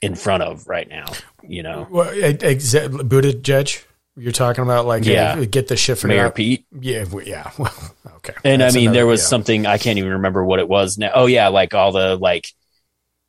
[0.00, 1.06] in front of right now.
[1.42, 3.84] You know, Well, Buttigieg.
[4.16, 5.36] You're talking about like Yeah.
[5.36, 6.34] hey, get the shit figured Mayor out.
[6.34, 6.64] Pete.
[6.80, 7.04] Yeah.
[7.24, 7.50] Yeah.
[7.58, 7.72] Well,
[8.16, 8.34] okay.
[8.44, 9.26] And That's I mean, another- there was yeah.
[9.28, 11.10] something I can't even remember what it was now.
[11.14, 12.48] Oh yeah, like all the like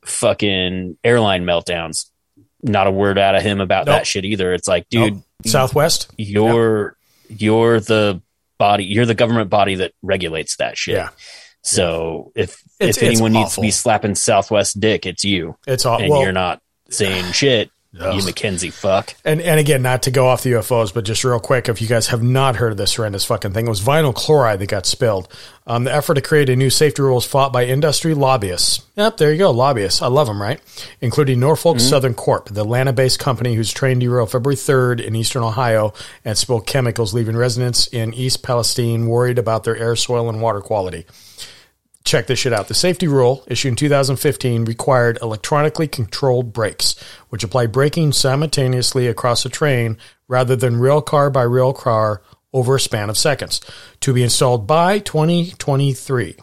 [0.04, 2.06] fucking airline meltdowns.
[2.62, 3.96] Not a word out of him about Nope.
[3.96, 4.52] that shit either.
[4.52, 5.22] It's like, dude, Nope.
[5.46, 6.08] Southwest.
[6.16, 6.96] you're
[7.28, 8.20] you're the
[8.58, 10.96] body, you're the government body that regulates that shit.
[10.96, 11.10] Yeah.
[11.62, 16.00] So if It's- if anyone needs to be slapping Southwest dick, it's you, It's all
[16.00, 16.22] and well.
[16.22, 16.60] you're not
[16.90, 17.70] saying shit.
[17.98, 18.14] Ugh.
[18.14, 19.14] You McKenzie fuck.
[19.24, 21.88] And and again, not to go off the UFOs, but just real quick, if you
[21.88, 24.86] guys have not heard of this horrendous fucking thing, it was vinyl chloride that got
[24.86, 25.26] spilled.
[25.66, 28.86] Um, the effort to create a new safety rule was fought by industry lobbyists.
[28.94, 30.02] Yep, there you go, lobbyists.
[30.02, 30.60] I love them, right?
[31.00, 35.92] Including Norfolk Southern Corp, the Atlanta-based company whose train derailed February 3rd in eastern Ohio
[36.24, 40.60] and spilled chemicals, leaving residents in East Palestine worried about their air, soil, and water
[40.60, 41.06] quality
[42.10, 42.68] check this shit out.
[42.68, 46.96] The safety rule issued in 2015 required electronically controlled brakes,
[47.28, 49.96] which apply braking simultaneously across a train
[50.26, 53.60] rather than rail car by rail car over a span of seconds,
[54.00, 56.36] to be installed by 2023.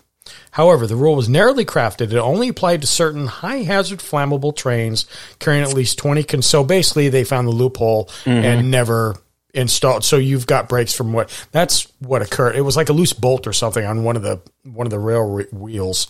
[0.52, 2.12] However, the rule was narrowly crafted.
[2.12, 5.06] It only applied to certain high hazard flammable trains
[5.40, 6.24] carrying at least 20.
[6.24, 8.70] Con- so basically, they found the loophole and mm-hmm.
[8.70, 9.18] never
[9.58, 10.06] installed.
[10.06, 12.56] So you've got brakes from what that's what occurred.
[12.56, 15.00] It was like a loose bolt or something on one of the one of the
[15.00, 16.08] rail re- wheels.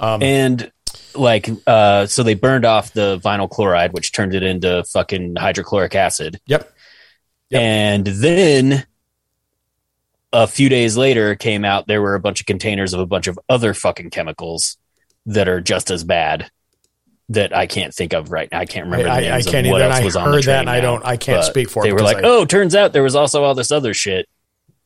[0.00, 0.72] Um, and
[1.14, 5.94] like uh so they burned off the vinyl chloride which turned it into fucking hydrochloric
[5.94, 6.70] acid Yep.
[7.50, 7.62] Yep.
[7.62, 8.86] and then
[10.32, 13.26] a few days later came out there were a bunch of containers of a bunch
[13.26, 14.76] of other fucking chemicals
[15.24, 16.50] that are just as bad
[17.30, 18.60] that I can't think of right now.
[18.60, 20.28] I can't remember I- the I names can't of what either, else I was on
[20.30, 22.22] the heard that, and I don't- I can't speak for it They were like, I-
[22.22, 24.26] "Oh, turns out there was also all this other shit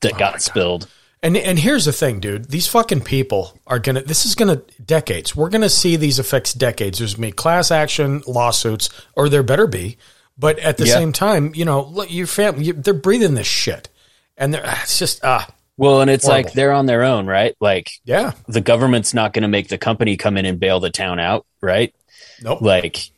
[0.00, 0.88] that got spilled."
[1.22, 2.46] And and here's the thing, dude.
[2.50, 4.00] These fucking people are gonna.
[4.02, 5.36] This is gonna decades.
[5.36, 6.98] We're gonna see these effects decades.
[6.98, 9.98] There's gonna be class action lawsuits, or there better be.
[10.38, 10.94] But at the Yeah.
[10.94, 13.90] same time, you know, look, your family, you, they're breathing this shit.
[14.38, 16.44] And they're, it's just, ah, Well, and it's Horrible.
[16.48, 17.54] like they're on their own, right?
[17.60, 18.32] Like yeah.
[18.48, 21.44] the government's not going to make the company come in and bail the town out,
[21.60, 21.94] right?
[22.42, 22.62] Nope.
[22.62, 23.10] Like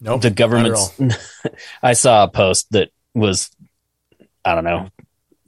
[0.00, 0.22] nope.
[0.22, 0.92] the government's.
[1.82, 3.50] I saw a post that was,
[4.44, 4.88] I don't know,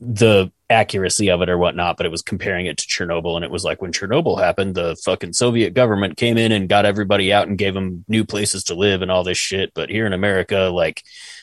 [0.01, 3.51] the accuracy of it or whatnot, but it was comparing it to Chernobyl, and it
[3.51, 7.49] was like when Chernobyl happened, the fucking Soviet government came in and got everybody out
[7.49, 9.73] and gave them new places to live and all this shit.
[9.75, 11.03] But here in America, like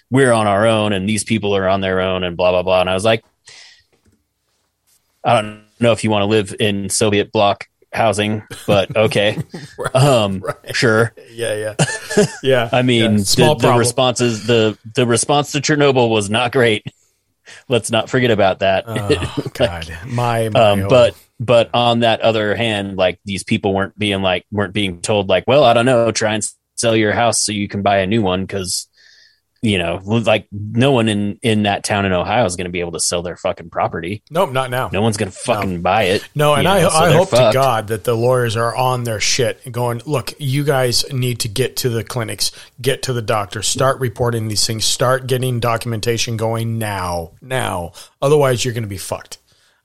[0.10, 2.82] we're on our own, and these people are on their own, and blah blah blah.
[2.82, 3.24] And I was like,
[5.24, 9.38] I don't know if you want to live in Soviet bloc housing, but okay,
[9.94, 10.76] um, right.
[10.76, 11.14] sure.
[11.32, 11.76] Yeah, yeah.
[12.44, 12.70] Yeah.
[12.72, 16.86] I mean, Yeah, small the, the responses the the response to Chernobyl was not great.
[17.70, 18.86] Let's not forget about that.
[18.88, 19.88] Oh, God.
[20.06, 24.46] My, my um, but but on that other hand, like these people weren't being like
[24.52, 26.44] weren't being told like, well, I don't know, try and
[26.76, 28.88] sell your house so you can buy a new one because
[29.62, 32.80] you know, like no one in in that town in Ohio is going to be
[32.80, 34.22] able to sell their fucking property.
[34.30, 34.90] nope, not now.
[34.94, 36.28] No one's going to fucking buy it.
[36.36, 37.50] No, and you I, know, so I hope to.
[37.54, 41.78] God that the lawyers are on their shit going, look, you guys need to get
[41.78, 42.52] to the clinics,
[42.82, 47.94] get to the doctor, start reporting these things, start getting documentation going now, now.
[48.22, 49.40] Otherwise, you're going to be fucked.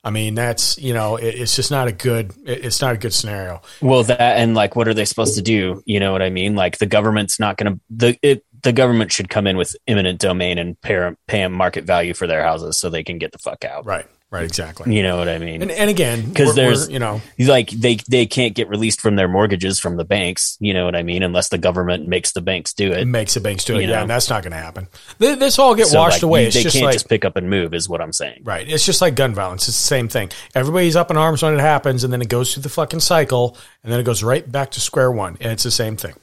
[0.04, 2.98] I mean, that's, you know, it, it's just not a good, it- it's not a
[2.98, 3.62] good scenario.
[3.80, 5.80] Well, that and like, what are they supposed to do?
[5.86, 6.56] You know what I mean?
[6.56, 10.20] Like, the government's not going to the it, the government should come in with eminent
[10.20, 13.38] domain and pay pay them market value for their houses so they can get the
[13.38, 13.84] fuck out.
[13.84, 14.94] Right, right, exactly.
[14.94, 15.62] You know what I mean?
[15.62, 19.16] And, and again, 'Cause we're- there's- you know, like they they can't get released from
[19.16, 20.56] their mortgages from the banks.
[20.60, 21.22] You know what I mean?
[21.22, 23.82] Unless the government makes the banks do it makes the banks do it.
[23.82, 24.00] You yeah, know.
[24.02, 24.86] and that's not going to happen.
[25.18, 26.46] Th- This all get So, washed like, away.
[26.46, 28.42] It's they can't like, just pick up and move, is what I'm saying.
[28.44, 28.68] Right.
[28.68, 29.66] It's just like gun violence.
[29.68, 30.30] It's the same thing.
[30.54, 33.56] Everybody's up in arms when it happens, and then it goes through the fucking cycle,
[33.82, 35.36] and then it goes right back to square one.
[35.40, 36.14] And it's the same thing.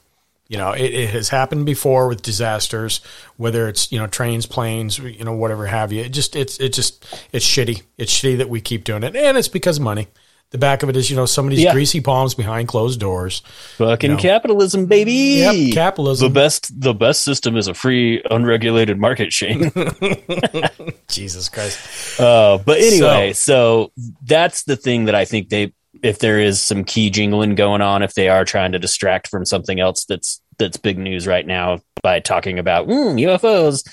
[0.50, 3.02] You know, it, it has happened before with disasters,
[3.38, 6.02] whether it's you know trains, planes, you know whatever have you.
[6.04, 7.84] It just it's it just it's shitty.
[7.98, 10.08] It's shitty that we keep doing it, and it's because of money.
[10.52, 11.74] The back of it is you know somebody's Yeah.
[11.74, 13.44] greasy palms behind closed doors.
[13.78, 14.22] Fucking You know.
[14.22, 15.12] capitalism, baby.
[15.12, 16.28] Yep, capitalism.
[16.30, 19.72] The best the best system is a free, unregulated market, Shane.
[21.08, 22.20] Jesus Christ.
[22.20, 23.92] Uh, but anyway, so.
[24.26, 25.74] that's the thing that I think they,
[26.04, 29.46] if there is some key jingling going on, if they are trying to distract from
[29.46, 33.84] something else that's that's big news right now by talking about mm, UFOs,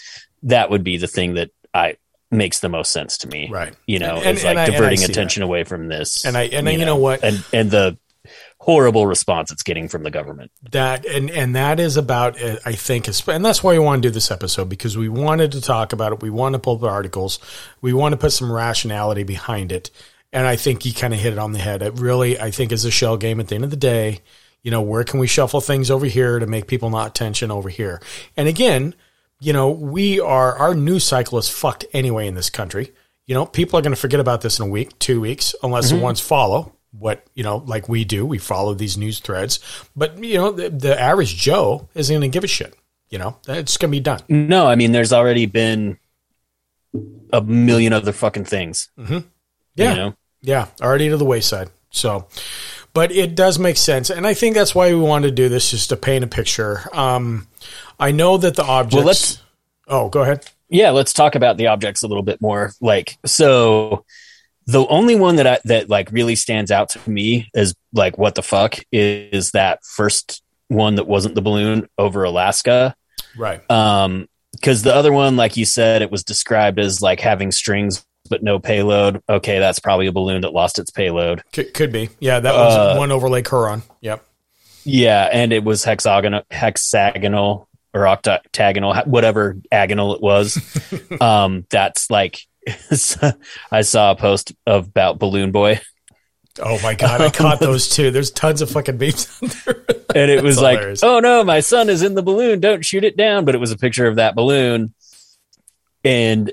[0.45, 1.97] that would be the thing that I
[2.31, 3.49] makes the most sense to me.
[3.51, 3.73] Right.
[3.87, 6.25] You know, And- it's and like I- and I diverting see attention away from this.
[6.25, 7.23] And I- and I- you know what?
[7.23, 7.97] and and the
[8.59, 10.51] horrible response it's getting from the government.
[10.73, 14.13] that and and that is about I think and that's why we want to do
[14.13, 16.21] this episode because we wanted to talk about it.
[16.23, 17.39] We want to pull up articles.
[17.81, 19.91] We want to put some rationality behind it.
[20.37, 21.81] And I think you kind of hit it on the head.
[21.81, 24.21] It really I think is a shell game at the end of the day.
[24.63, 27.71] You know, where can we shuffle things over here to make people not tension over
[27.71, 28.03] here?
[28.37, 28.95] And again,
[29.41, 32.93] you know, we are our news cycle is fucked anyway in this country.
[33.25, 35.91] You know, people are going to forget about this in a week, two weeks, unless
[35.91, 38.27] the ones follow what you know, like we do.
[38.27, 39.59] We follow these news threads,
[39.97, 42.75] but you know, the, the average Joe isn't going to give a shit.
[43.09, 44.21] You know, it's going to be done.
[44.29, 45.99] No, I mean, there's already been
[47.33, 48.91] a million other fucking things.
[48.99, 49.19] Mm-hmm.
[49.77, 50.15] Yeah, You know?
[50.47, 51.69] Yeah, already to the wayside.
[51.91, 52.27] So,
[52.95, 55.71] but it does make sense, and I think that's why we wanted to do this,
[55.71, 56.89] just to paint a picture.
[56.95, 57.47] Um,
[58.01, 59.05] I know that the objects.
[59.07, 59.39] let's-
[59.89, 60.45] oh, go ahead.
[60.69, 64.05] yeah let's talk about the objects a little bit more like so
[64.67, 68.35] the only one that I, that like really stands out to me is like what
[68.35, 72.97] the fuck is that first one that wasn't the balloon over alaska
[73.39, 73.63] Right.
[73.71, 78.05] um because the other one like you said it was described as like having strings
[78.27, 82.11] but no payload okay that's probably a balloon that lost its payload Could, could be.
[82.21, 83.83] Yeah, that was Uh, one over Lake Huron.
[84.03, 84.25] Yep.
[84.85, 90.59] yeah and it was hexagonal hexagonal or octagonal whatever agonal it was
[91.21, 92.41] um that's like
[93.71, 95.81] i saw a post of, about balloon boy
[96.59, 98.11] Oh my god, I caught those too.
[98.11, 99.85] There's tons of fucking memes out there.
[100.15, 103.15] and it was like oh no my son is in the balloon don't shoot it
[103.15, 104.95] down but it was a picture of that balloon
[106.03, 106.51] and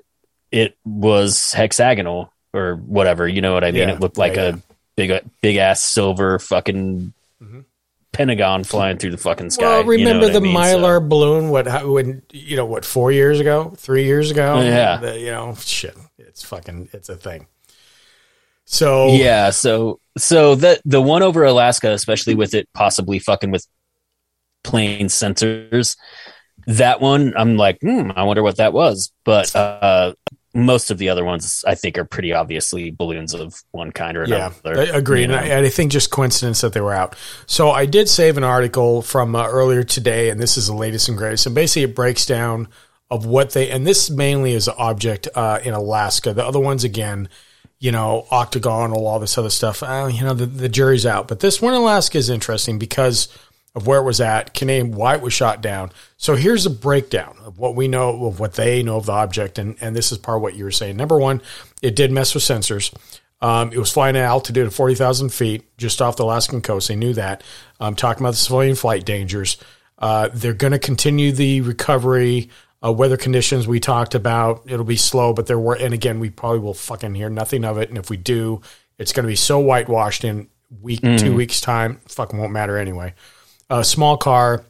[0.53, 4.55] it was hexagonal or whatever you know what i mean Yeah, it looked like yeah,
[4.55, 4.57] a
[4.95, 7.11] big big ass silver fucking
[8.11, 10.55] pentagon flying through the fucking sky Well, you know remember I the mean?
[10.55, 11.49] So- Mylar balloon?
[11.49, 11.65] What?
[11.65, 12.85] How, when you know what?
[12.85, 14.61] Four years ago, three years ago.
[14.61, 14.97] Yeah.
[14.97, 15.97] The- you know, shit.
[16.19, 16.89] It's fucking.
[16.93, 17.47] It's a thing.
[18.65, 23.65] So Yeah, so so the the one over Alaska, especially with it possibly fucking with
[24.63, 25.97] plane sensors,
[26.67, 29.11] that one I'm like, hmm, I wonder what that was.
[29.25, 30.13] But uh,
[30.53, 34.23] most of the other ones, I think, are pretty obviously balloons of one kind or
[34.23, 34.53] another.
[34.65, 34.81] Yeah.
[34.81, 35.21] I agree.
[35.21, 35.35] you know?
[35.35, 37.15] And I, I think just coincidence that they were out.
[37.47, 41.09] So I did save an article from uh, earlier today, and this is the latest
[41.09, 41.45] and greatest.
[41.45, 42.67] And basically, it breaks down
[43.09, 46.33] of what they and this mainly is an object uh, in Alaska.
[46.33, 47.29] The other ones again,
[47.79, 49.83] you know, octagonal, all this other stuff.
[49.83, 51.27] Uh, you know, the, the jury's out.
[51.27, 53.27] But this one in Alaska is interesting because
[53.75, 55.91] of where it was at, can name why it was shot down.
[56.17, 59.57] So here's a breakdown of what we know of what they know of the object,
[59.57, 60.97] and and this is part of what you were saying.
[60.97, 61.41] Number one,
[61.81, 62.93] it did mess with sensors.
[63.41, 66.87] Um, it was flying at altitude of 40,000 feet just off the Alaskan coast.
[66.87, 67.43] They knew that.
[67.77, 69.57] Um, talking about the civilian flight dangers.
[69.99, 72.49] Uh, they're going to continue the recovery.
[72.81, 74.63] Uh, weather conditions we talked about.
[74.65, 77.77] It'll be slow, but there were, and again, we probably will fucking hear nothing of
[77.77, 77.89] it.
[77.89, 78.61] And if we do,
[78.97, 80.47] it's going to be so whitewashed in
[80.81, 81.99] week, two weeks time.
[82.07, 83.13] Fucking won't matter anyway.
[83.69, 84.63] A small car.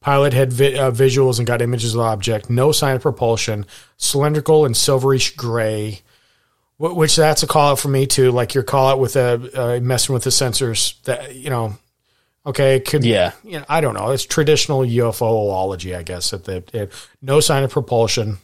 [0.00, 2.48] Pilot had vi- uh, visuals and got images of the object.
[2.48, 3.66] No sign of propulsion.
[3.98, 6.00] Cylindrical and silverish gray.
[6.78, 8.30] Wh- Which that's a call out for me too.
[8.32, 11.00] Like your call out with a uh, messing with the sensors.
[11.02, 11.76] That you know,
[12.46, 13.32] okay, it could Yeah.
[13.44, 14.10] You know, I don't know.
[14.10, 16.30] It's traditional UFOology, I guess.
[16.30, 18.38] That the it, no sign of propulsion.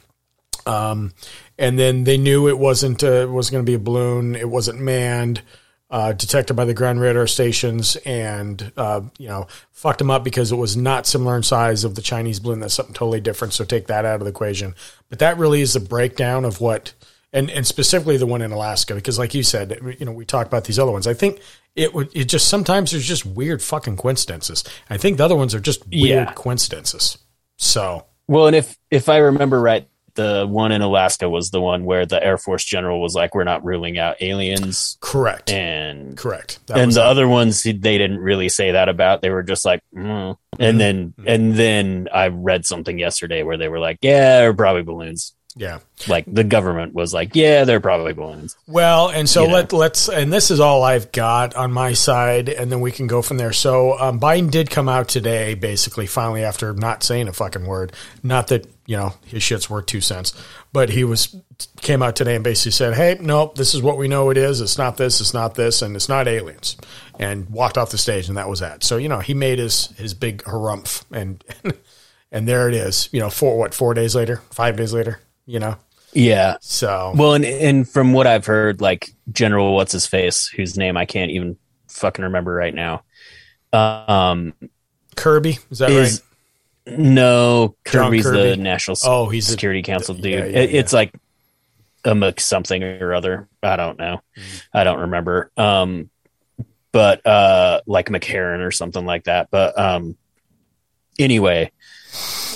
[0.67, 1.13] Um,
[1.57, 4.35] and then they knew it wasn't uh, it wasn't going to be a balloon.
[4.35, 5.41] It wasn't manned.
[5.89, 10.51] Uh, detected by the ground radar stations, and uh, you know fucked them up because
[10.51, 12.59] it was not similar in size of the Chinese balloon.
[12.59, 13.53] That's something totally different.
[13.53, 14.75] So take that out of the equation.
[15.09, 16.93] But that really is a breakdown of what,
[17.31, 20.47] and and specifically the one in Alaska, because like you said, you know we talked
[20.49, 21.07] about these other ones.
[21.07, 21.39] I think
[21.73, 24.65] it would it just sometimes there's just weird fucking coincidences.
[24.89, 26.33] I think the other ones are just weird Yeah.
[26.33, 27.17] coincidences.
[27.55, 29.87] So Well, and if if I remember right,
[30.17, 33.45] the one in Alaska was the one where the Air Force general was like, "We're
[33.45, 36.59] not ruling out aliens," correct, and correct.
[36.67, 37.05] That and the it.
[37.05, 39.21] other ones they didn't really say that about.
[39.21, 40.35] They were just like, mm.
[40.59, 44.83] and then and then I read something yesterday where they were like, "Yeah, they're probably
[44.83, 45.79] balloons." Yeah.
[46.07, 49.53] Like the government was like, "Yeah, they're probably balloons." Well, and so You know.
[49.55, 53.07] let let's and this is all I've got on my side, and then we can
[53.07, 53.51] go from there.
[53.53, 57.93] So um, Biden did come out today, basically, finally after not saying a fucking word.
[58.21, 60.33] Not that you know his shit's worth two cents,
[60.71, 61.35] but he was
[61.81, 64.61] came out today and basically said, "Hey, nope, this is what we know it is.
[64.61, 65.19] It's not this.
[65.19, 66.77] It's not this, and it's not aliens."
[67.19, 68.83] And walked off the stage, and that was that.
[68.83, 71.43] So you know he made his his big harumph, and
[72.31, 73.09] and there it is.
[73.11, 75.19] You know, four what four days later, five days later.
[75.47, 75.77] You know,
[76.13, 76.57] Yeah.
[76.61, 80.97] so Well, and and from what I've heard, like General what's his face, whose name
[80.97, 83.03] I can't even fucking remember right now.
[83.73, 84.53] Um,
[85.15, 86.21] Kirby is that is
[86.85, 86.99] right?
[86.99, 88.49] no Kirby's Kirby?
[88.51, 90.25] the National Oh, he's a- Security Council dude.
[90.25, 91.13] yeah, yeah, It- It's like
[92.05, 93.47] a mix something or other.
[93.63, 94.21] I don't know.
[94.73, 95.51] I don't remember.
[95.57, 96.09] Um,
[96.91, 99.49] but uh, like McCarran or something like that.
[99.51, 100.15] But um,
[101.19, 101.71] anyway,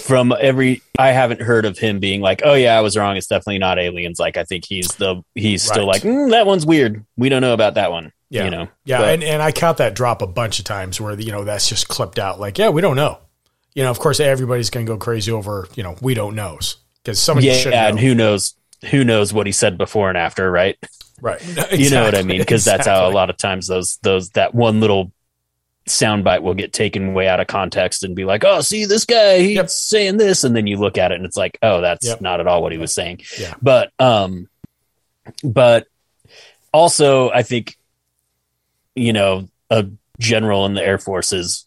[0.02, 3.18] from every, I haven't heard of him being like, "Oh yeah, I was wrong.
[3.18, 6.66] It's definitely not aliens." Like I think he's the he's still like, mm, "That one's
[6.66, 7.06] weird.
[7.18, 8.46] We don't know about that one." Yeah.
[8.46, 8.70] you know.
[8.86, 11.44] Yeah, But- and, and I count that drop a bunch of times where you know
[11.44, 12.40] that's just clipped out.
[12.40, 13.20] Like, yeah, we don't know.
[13.74, 16.78] You know, of course, everybody's going to go crazy over you know we don't knows
[17.04, 17.78] because somebody yeah, should know.
[17.78, 18.56] and who knows?
[18.90, 20.78] Who knows what he said before and after, right?
[21.22, 21.42] right?
[21.72, 22.40] you know what I mean?
[22.40, 25.12] Because that's how a lot of times those those that one little
[25.88, 29.40] soundbite will get taken way out of context and be like, "Oh, see this guy,
[29.40, 29.70] he's Yep.
[29.70, 32.22] saying this," and then you look at it and it's like, "Oh, that's Yep.
[32.22, 33.54] not at all what he was saying." Yeah.
[33.62, 34.48] But um,
[35.44, 35.88] but
[36.74, 37.78] also I think
[38.96, 39.86] you know a
[40.20, 41.66] general in the Air Force's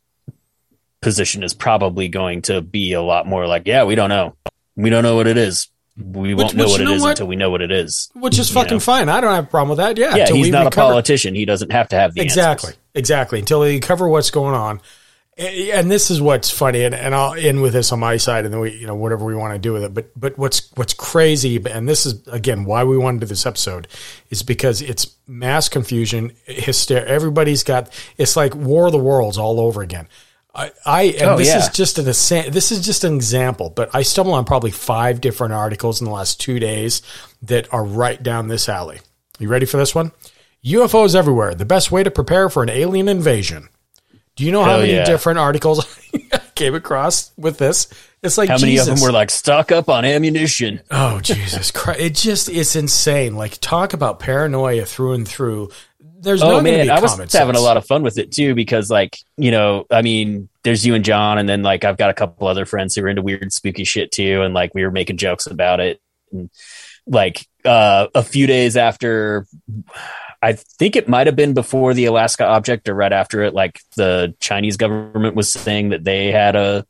[1.00, 4.36] position is probably going to be a lot more like, "Yeah, we don't know,
[4.76, 7.10] we don't know what it is." We won't know which what it know is what?
[7.10, 8.10] until we know what it is.
[8.14, 8.80] which is fucking know.
[8.80, 9.08] fine.
[9.08, 9.96] I don't have a problem with that.
[9.96, 11.36] Yeah, Yeah, he's not recover- a politician.
[11.36, 12.80] He doesn't have to have the Exactly, answers.
[12.94, 13.38] Exactly.
[13.38, 14.80] Until they cover what's going on.
[15.36, 18.54] And this is what's funny, and, and I'll end with this on my side, and
[18.54, 19.92] then we, you know, whatever we want to do with it.
[19.92, 23.44] But, but what's what's crazy, and this is again why we wanted to do this
[23.44, 23.88] episode,
[24.30, 27.04] is because it's mass confusion, hysteria.
[27.06, 30.06] Everybody's got it's like War of the Worlds all over again.
[30.54, 31.58] I, I and Oh, this yeah.
[31.58, 35.52] is just an this is just an example, but I stumbled on probably five different
[35.52, 37.02] articles in the last two days
[37.42, 39.00] that are right down this alley.
[39.40, 40.12] You ready for this one?
[40.64, 41.54] UFOs everywhere.
[41.54, 43.68] The best way to prepare for an alien invasion.
[44.36, 45.04] Do you know how many yeah.
[45.04, 45.86] different articles
[46.32, 47.88] I came across with this?
[48.22, 48.88] It's like How many Jesus.
[48.88, 50.80] of them were like stock up on ammunition?
[50.90, 52.00] Oh Jesus Christ!
[52.00, 53.36] It just it's insane.
[53.36, 55.70] Like talk about paranoia through and through.
[56.00, 58.90] There's Oh no man, I was having a lot of fun with it too because
[58.90, 62.14] like you know, I mean, there's you and John, and then like I've got a
[62.14, 65.18] couple other friends who are into weird, spooky shit too, and like we were making
[65.18, 66.00] jokes about it.
[66.32, 66.50] And
[67.06, 69.46] like uh, a few days after,
[70.44, 73.54] I think it might have been before the Alaska object or right after it.
[73.54, 76.86] Like the Chinese government was saying that they had a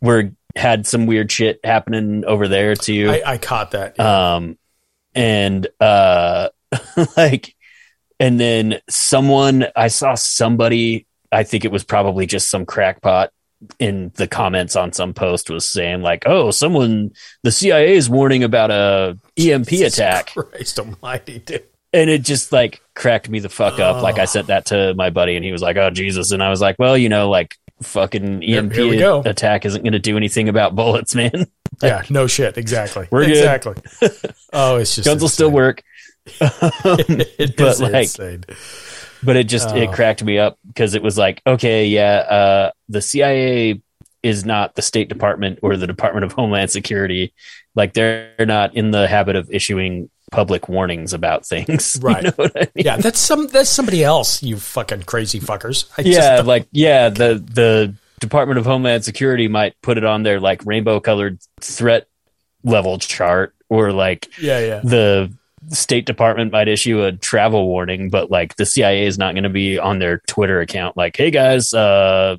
[0.00, 3.10] were had some weird shit happening over there too.
[3.10, 3.98] I, I caught that.
[3.98, 4.56] um
[5.14, 6.50] and uh
[7.16, 7.54] like
[8.18, 13.30] and then someone i saw somebody i think it was probably just some crackpot
[13.78, 18.42] in the comments on some post was saying like, "Oh, someone the CIA is warning
[18.42, 21.64] about a EMP Jesus attack," Christ Almighty, dude.
[21.92, 24.02] And it just like cracked me the fuck up.
[24.02, 26.50] Like I sent that to my buddy, and he was like, "Oh Jesus," and I
[26.50, 28.76] was like, "Well, you know, like." Fucking EMP
[29.26, 31.48] attack isn't going to do anything about bullets, man.
[31.82, 32.56] Yeah, no shit.
[32.56, 33.08] Exactly.
[33.10, 33.30] We're good.
[33.38, 33.74] exactly.
[34.52, 35.82] Oh, it's just Guns will still work.
[36.40, 38.44] It but, like, insane.
[39.24, 39.92] but it just it Oh.
[39.92, 43.80] cracked me up because it was like okay yeah uh the cia
[44.22, 47.32] is not the state department or the department of homeland security
[47.74, 52.24] like they're not in the habit of issuing public warnings about things You Right.
[52.24, 52.84] know what I mean?
[52.86, 54.42] Yeah, that's some that's somebody else.
[54.42, 55.88] You fucking crazy fuckers.
[55.96, 60.40] I yeah like yeah the the department of homeland security might put it on their
[60.40, 62.08] like rainbow colored threat
[62.64, 64.80] level chart or like yeah, yeah.
[64.82, 65.32] the
[65.68, 69.48] State Department might issue a travel warning, but like the CIA is not going to
[69.50, 72.36] be on their Twitter account like, "Hey guys, uh,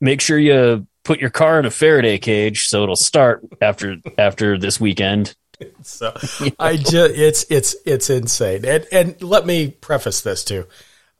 [0.00, 4.56] make sure you put your car in a Faraday cage so it'll start after after
[4.58, 5.34] this weekend."
[5.82, 6.12] So
[6.58, 8.64] I just it's it's it's insane.
[8.64, 10.66] And and let me preface this too.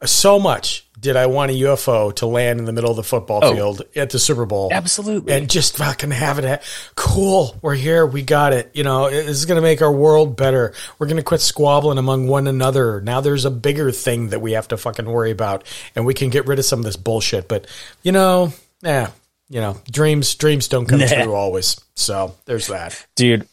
[0.04, 3.40] So much did I want a UFO to land in the middle of the football
[3.42, 3.52] Oh.
[3.54, 4.68] field at the Super Bowl.
[4.72, 5.32] Absolutely.
[5.32, 6.44] And just fucking have it.
[6.44, 6.64] ha-
[6.94, 7.56] Cool.
[7.62, 8.06] We're here.
[8.06, 8.70] We got it.
[8.74, 10.72] You know, this is going to make our world better.
[11.00, 13.00] We're going to quit squabbling among one another.
[13.00, 15.64] Now there's a bigger thing that we have to fucking worry about
[15.96, 17.48] and we can get rid of some of this bullshit.
[17.48, 17.66] But,
[18.04, 19.10] you know, yeah,
[19.48, 21.06] you know, dreams, dreams don't come Nah.
[21.06, 21.80] true always.
[21.96, 23.04] So there's that.
[23.16, 23.48] dude.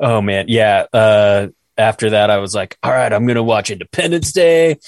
[0.00, 0.86] Oh man, yeah.
[0.92, 4.78] Uh, after that, I was like, "All right, I'm gonna watch Independence Day,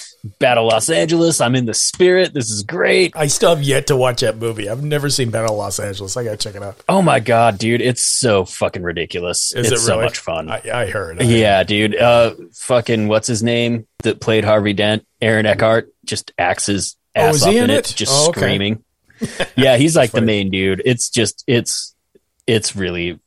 [0.41, 1.41] Battle Los Angeles.
[1.41, 2.35] I'm in the spirit.
[2.35, 4.69] This is great." I still have yet to watch that movie.
[4.69, 6.17] I've never seen Battle Los Angeles.
[6.17, 6.83] I got to check it out.
[6.89, 9.53] Oh my god, dude, it's so fucking ridiculous.
[9.55, 10.51] Is it's it so much fun.
[10.51, 11.23] I, I heard.
[11.23, 11.95] yeah, dude.
[11.95, 15.07] Uh, fucking what's his name that played Harvey Dent?
[15.23, 17.97] Aaron Eckhart just acts his Oh, ass is off he in, in it, it?
[17.97, 18.41] just Oh, okay.
[18.41, 18.85] screaming.
[19.57, 20.83] yeah, he's like the main dude.
[20.85, 21.95] It's just it's
[22.49, 23.21] it's really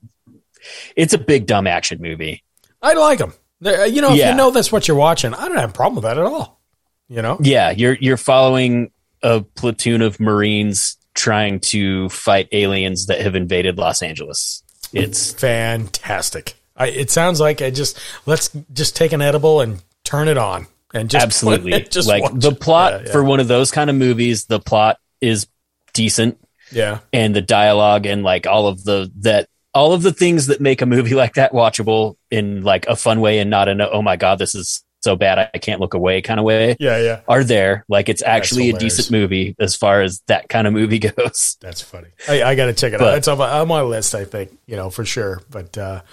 [0.95, 2.43] it's a big dumb action movie.
[2.81, 3.33] I like them.
[3.65, 4.31] Uh, you know, if Yeah.
[4.31, 6.59] you know that's what you're watching, I don't have a problem with that at all.
[7.07, 7.37] You know?
[7.41, 8.91] Yeah, you're you're following
[9.21, 14.63] a platoon of Marines trying to fight aliens that have invaded Los Angeles.
[14.93, 16.55] It's Fantastic.
[16.75, 20.67] I, it sounds like I just let's just take an edible and turn it on
[20.93, 22.59] and just absolutely just like the it.
[22.59, 23.11] plot Yeah, yeah.
[23.11, 24.45] for one of those kind of movies.
[24.45, 25.47] The plot is
[25.93, 26.39] decent.
[26.71, 26.99] yeah.
[27.13, 30.81] and the dialogue and like all of the that all of the things that make
[30.81, 34.01] a movie like that watchable in like a fun way and not in a oh
[34.01, 37.19] my god this is so bad I can't look away kind of way Yeah, yeah.
[37.27, 40.99] are there like it's actually a decent movie as far as that kind of movie
[40.99, 42.07] goes That's funny.
[42.29, 43.17] I, I got to check it out.
[43.17, 45.41] It's on my, on my list, I think, you know, for sure.
[45.49, 46.03] But, uh,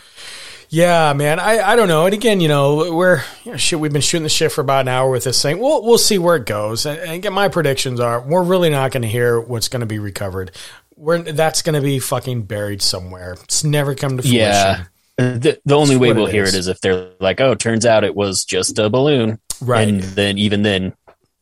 [0.70, 2.06] yeah, man, I, I don't know.
[2.06, 4.82] And again, you know, we're, you know, shit, we've been shooting the shit for about
[4.82, 5.58] an hour with this thing.
[5.58, 6.86] We'll, we'll see where it goes.
[6.86, 9.86] And, and again, my predictions are we're really not going to hear what's going to
[9.86, 10.52] be recovered.
[11.00, 13.32] We're, that's going to be fucking buried somewhere.
[13.44, 14.38] It's never come to fruition.
[14.38, 14.84] yeah
[15.16, 16.54] the, the only way we'll it hear is.
[16.54, 19.86] it is if they're like oh turns out it was just a balloon Right.
[19.88, 20.94] and then even then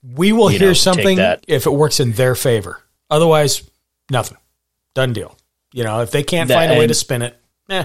[0.03, 2.83] We will hear know, something if it works in their favor.
[3.11, 3.63] Otherwise,
[4.11, 4.37] nothing.
[4.95, 5.37] Done deal.
[5.73, 7.37] You know, if they can't That- find a way to spin it,
[7.71, 7.85] eh.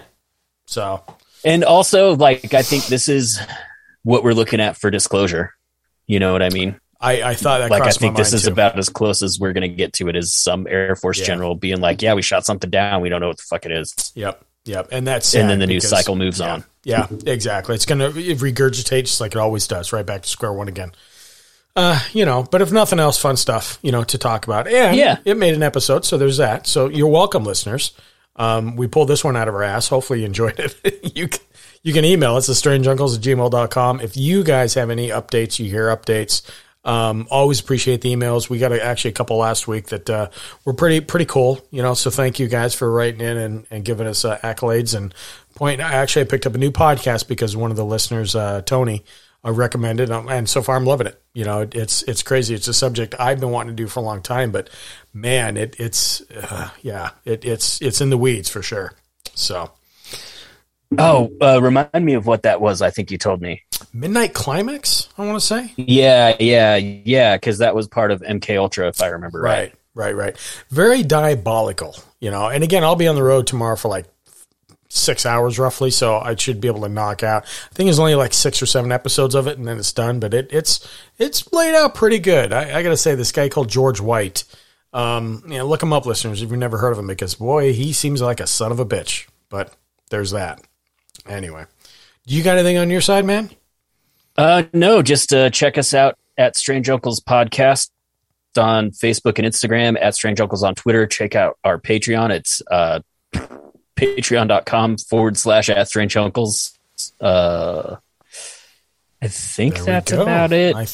[0.66, 1.04] So,
[1.46, 3.40] and also like I think this is
[4.04, 5.54] what we're looking at for disclosure
[6.08, 8.52] you know what I mean I, I thought that like I think this is too.
[8.52, 11.26] about as close as we're going to get to it as some Air Force Yeah.
[11.26, 13.02] general being like, "Yeah, we shot something down.
[13.02, 15.68] We don't know what the fuck it is," Yep, yep, and that's and then the
[15.68, 16.64] news cycle moves yeah, on.
[16.84, 17.76] Yeah, exactly.
[17.76, 20.92] It's going to regurgitate just like it always does, right back to square one again.
[21.76, 24.68] Uh, you know, but if nothing else, fun stuff, you know, to talk about.
[24.68, 25.18] And Yeah.
[25.26, 26.68] it made an episode, so there's that.
[26.68, 27.94] So you're welcome, listeners.
[28.36, 29.88] Um, we pulled this one out of our ass.
[29.88, 31.12] Hopefully you enjoyed it.
[31.16, 31.42] you can,
[31.82, 34.02] you can email us at strangeuncles at gmail.com.
[34.02, 36.44] If you guys have any updates, you hear updates,
[36.86, 38.50] um, always appreciate the emails.
[38.50, 40.30] We got a, actually a couple last week that uh,
[40.66, 41.94] were pretty pretty cool, you know.
[41.94, 45.14] So thank you guys for writing in and, and giving us uh, accolades and
[45.56, 45.82] point.
[45.82, 49.06] I actually picked up a new podcast because one of the listeners, uh, Tony,
[49.46, 51.22] uh, recommended, um, and so far I'm loving it.
[51.34, 52.54] You know, it, it's it's crazy.
[52.54, 54.70] It's a subject I've been wanting to do for a long time, but
[55.14, 58.94] man, it it's uh, yeah, it, it's it's in the weeds for sure.
[59.36, 59.72] So
[61.00, 62.82] Oh, uh, remind me of what that was.
[62.82, 63.64] I think you told me.
[63.94, 65.74] midnight climax, I want to say.
[65.78, 67.36] Yeah, yeah, yeah.
[67.36, 69.74] Because that was part of MK Ultra, if I remember right.
[69.96, 70.64] Right, right, right.
[70.70, 72.48] Very diabolical, you know.
[72.48, 74.06] And again, I'll be on the road tomorrow for like
[74.90, 77.44] six hours roughly, so I should be able to knock out.
[77.44, 80.20] I think there's only like six or seven episodes of it, and then it's done.
[80.20, 80.88] But it, it's
[81.18, 82.54] it's laid out pretty good.
[82.54, 84.44] I, I got to say, this guy called George White.
[84.94, 87.74] Um, you know, look him up, listeners, if you've never heard of him, because boy,
[87.74, 89.28] he seems like a son of a bitch.
[89.50, 89.74] But
[90.12, 90.62] there's that.
[91.28, 91.66] Anyway,
[92.28, 93.50] do you got anything on your side, man?
[94.38, 97.90] Uh, no, just uh, check us out at Strange Uncles Podcast
[98.58, 101.06] on Facebook and Instagram, at Strange Uncles on Twitter.
[101.08, 102.32] Check out our Patreon.
[102.32, 103.00] It's uh,
[103.96, 106.78] patreon.com forward slash at Strange Uncles.
[107.20, 107.98] Uh,
[109.22, 110.76] I think There that's about it.
[110.76, 110.88] I um,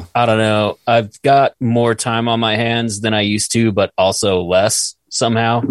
[0.00, 0.06] so.
[0.14, 0.78] I don't know.
[0.86, 5.62] I've got more time on my hands than I used to, but also less somehow.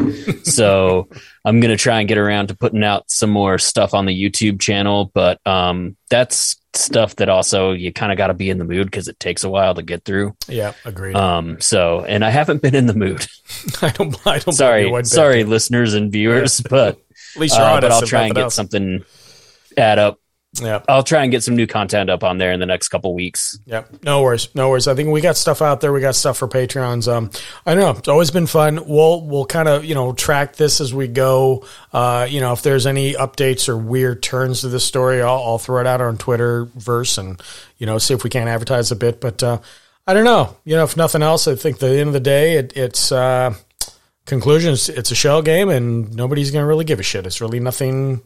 [0.44, 1.10] so
[1.46, 4.60] I'm gonna try and get around to putting out some more stuff on the YouTube
[4.60, 5.12] channel.
[5.14, 8.88] But um, that's stuff that also you kind of got to be in the mood
[8.88, 10.36] because it takes a while to get through.
[10.48, 11.16] Yeah, agreed.
[11.16, 13.26] Um, so and I haven't been in the mood.
[13.82, 14.16] I don't.
[14.28, 14.54] I don't.
[14.54, 17.00] sorry, sorry, listeners and viewers, but
[17.36, 17.82] At least you're uh, honest.
[17.82, 18.56] but I'll try and get else.
[18.56, 19.04] something
[19.78, 20.20] add up.
[20.62, 20.82] Yeah.
[20.88, 23.60] I'll try and get some new content up on there in the next couple weeks.
[23.66, 24.04] Yep.
[24.04, 24.54] No worries.
[24.56, 24.88] No worries.
[24.88, 25.94] I think we got stuff out there.
[25.94, 27.12] We got stuff for Patreons.
[27.12, 27.32] Um,
[27.66, 28.00] I don't know.
[28.00, 28.88] It's always been fun.
[28.88, 31.66] We'll, we'll kind of, you know, track this as we go.
[31.94, 35.60] Uh, you know, if there's any updates or weird turns to this story, I'll, I'll
[35.60, 37.42] throw it out on Twitter verse and,
[37.78, 39.22] you know, see if we can't advertise a bit.
[39.22, 39.60] But, uh,
[40.06, 40.58] I don't know.
[40.64, 43.12] You know, if nothing else, I think at the end of the day, it, it's,
[43.12, 43.54] uh,
[44.26, 44.90] conclusions.
[44.90, 47.26] It's a shell game and nobody's going to really give a shit.
[47.26, 48.22] It's really nothing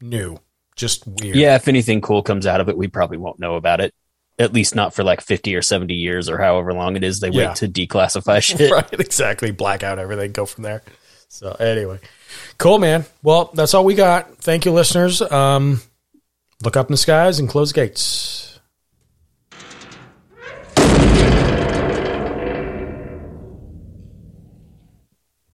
[0.00, 0.38] new
[0.76, 1.36] just weird.
[1.36, 3.94] Yeah, if anything cool comes out of it, we probably won't know about it.
[4.38, 7.28] At least not for like 50 or 70 years or however long it is they
[7.28, 7.48] yeah.
[7.48, 8.70] wait to declassify shit.
[8.70, 9.50] right, exactly.
[9.50, 10.82] Black out everything, go from there.
[11.28, 11.98] So, anyway,
[12.58, 13.06] cool, man.
[13.22, 14.36] Well, that's all we got.
[14.38, 15.22] Thank you, listeners.
[15.22, 15.80] Um,
[16.62, 18.42] look up in the skies and close gates.